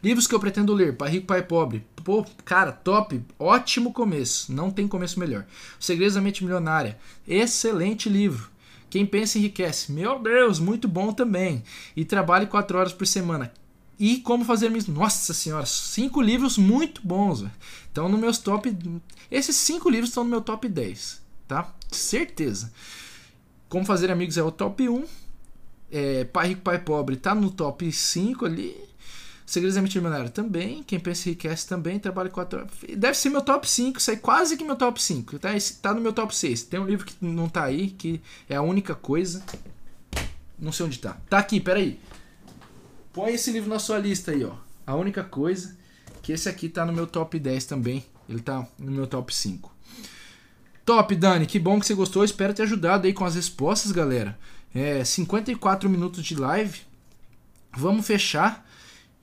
[0.00, 1.84] Livros que eu pretendo ler: Pai Rico, Pai Pobre.
[2.04, 4.52] Pô, cara, top, ótimo começo.
[4.52, 5.44] Não tem começo melhor.
[5.80, 6.96] Os Segredos da Mente Milionária.
[7.26, 8.48] Excelente livro.
[8.88, 9.90] Quem pensa enriquece.
[9.90, 11.64] Meu Deus, muito bom também.
[11.96, 13.52] E trabalhe quatro horas por semana.
[13.98, 14.94] E como fazer mesmo.
[14.94, 17.44] Nossa senhora, cinco livros muito bons.
[17.90, 18.76] Então, no meus top.
[19.28, 21.74] Esses cinco livros estão no meu top 10, tá?
[21.90, 22.70] Certeza.
[23.68, 25.04] Como fazer amigos é o top 1.
[25.90, 28.76] É, pai Rico, Pai Pobre tá no top 5 ali.
[29.44, 30.82] Segredos da Mente Milionária também.
[30.82, 31.98] Quem pensa enriquece também.
[31.98, 32.70] Trabalha 4 horas.
[32.96, 33.98] Deve ser meu top 5.
[33.98, 35.38] Isso aí quase que meu top 5.
[35.38, 35.50] Tá,
[35.80, 36.64] tá no meu top 6.
[36.64, 39.44] Tem um livro que não tá aí, que é a única coisa.
[40.58, 41.16] Não sei onde tá.
[41.28, 42.00] Tá aqui, peraí.
[43.12, 44.54] Põe esse livro na sua lista aí, ó.
[44.84, 45.76] A única coisa.
[46.22, 48.04] Que esse aqui tá no meu top 10 também.
[48.28, 49.75] Ele tá no meu top 5.
[50.86, 51.46] Top, Dani.
[51.46, 52.24] Que bom que você gostou.
[52.24, 54.38] Espero ter ajudado aí com as respostas, galera.
[54.72, 56.78] É 54 minutos de live.
[57.76, 58.64] Vamos fechar.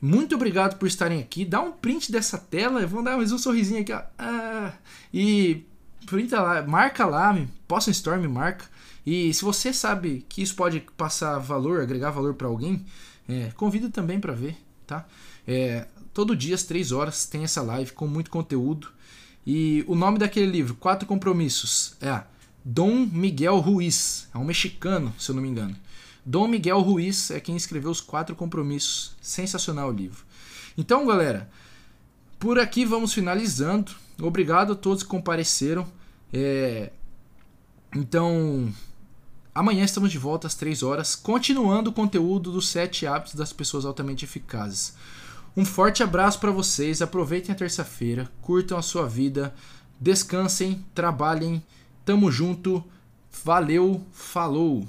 [0.01, 1.45] Muito obrigado por estarem aqui.
[1.45, 2.85] Dá um print dessa tela.
[2.85, 3.93] Vamos dar mais um sorrisinho aqui.
[3.93, 4.01] Ó.
[4.19, 4.73] Ah,
[5.13, 5.63] e
[6.05, 7.33] printa lá, marca lá,
[7.65, 8.65] posta um story, marca.
[9.05, 12.85] E se você sabe que isso pode passar valor, agregar valor para alguém,
[13.27, 15.05] é, convida também para ver, tá?
[15.47, 18.89] É, todo dia às 3 horas tem essa live com muito conteúdo.
[19.45, 22.23] E o nome daquele livro, Quatro Compromissos, é
[22.63, 24.29] Dom Miguel Ruiz.
[24.33, 25.75] É um mexicano, se eu não me engano.
[26.25, 29.15] Dom Miguel Ruiz é quem escreveu os quatro compromissos.
[29.21, 30.23] Sensacional o livro.
[30.77, 31.49] Então, galera,
[32.39, 33.91] por aqui vamos finalizando.
[34.21, 35.85] Obrigado a todos que compareceram.
[36.31, 36.91] É...
[37.93, 38.73] Então,
[39.53, 43.85] amanhã estamos de volta às 3 horas, continuando o conteúdo dos 7 hábitos das pessoas
[43.85, 44.95] altamente eficazes.
[45.55, 47.01] Um forte abraço para vocês.
[47.01, 49.53] Aproveitem a terça-feira, curtam a sua vida,
[49.99, 51.63] descansem, trabalhem.
[52.03, 52.83] Tamo junto.
[53.43, 54.87] Valeu, falou.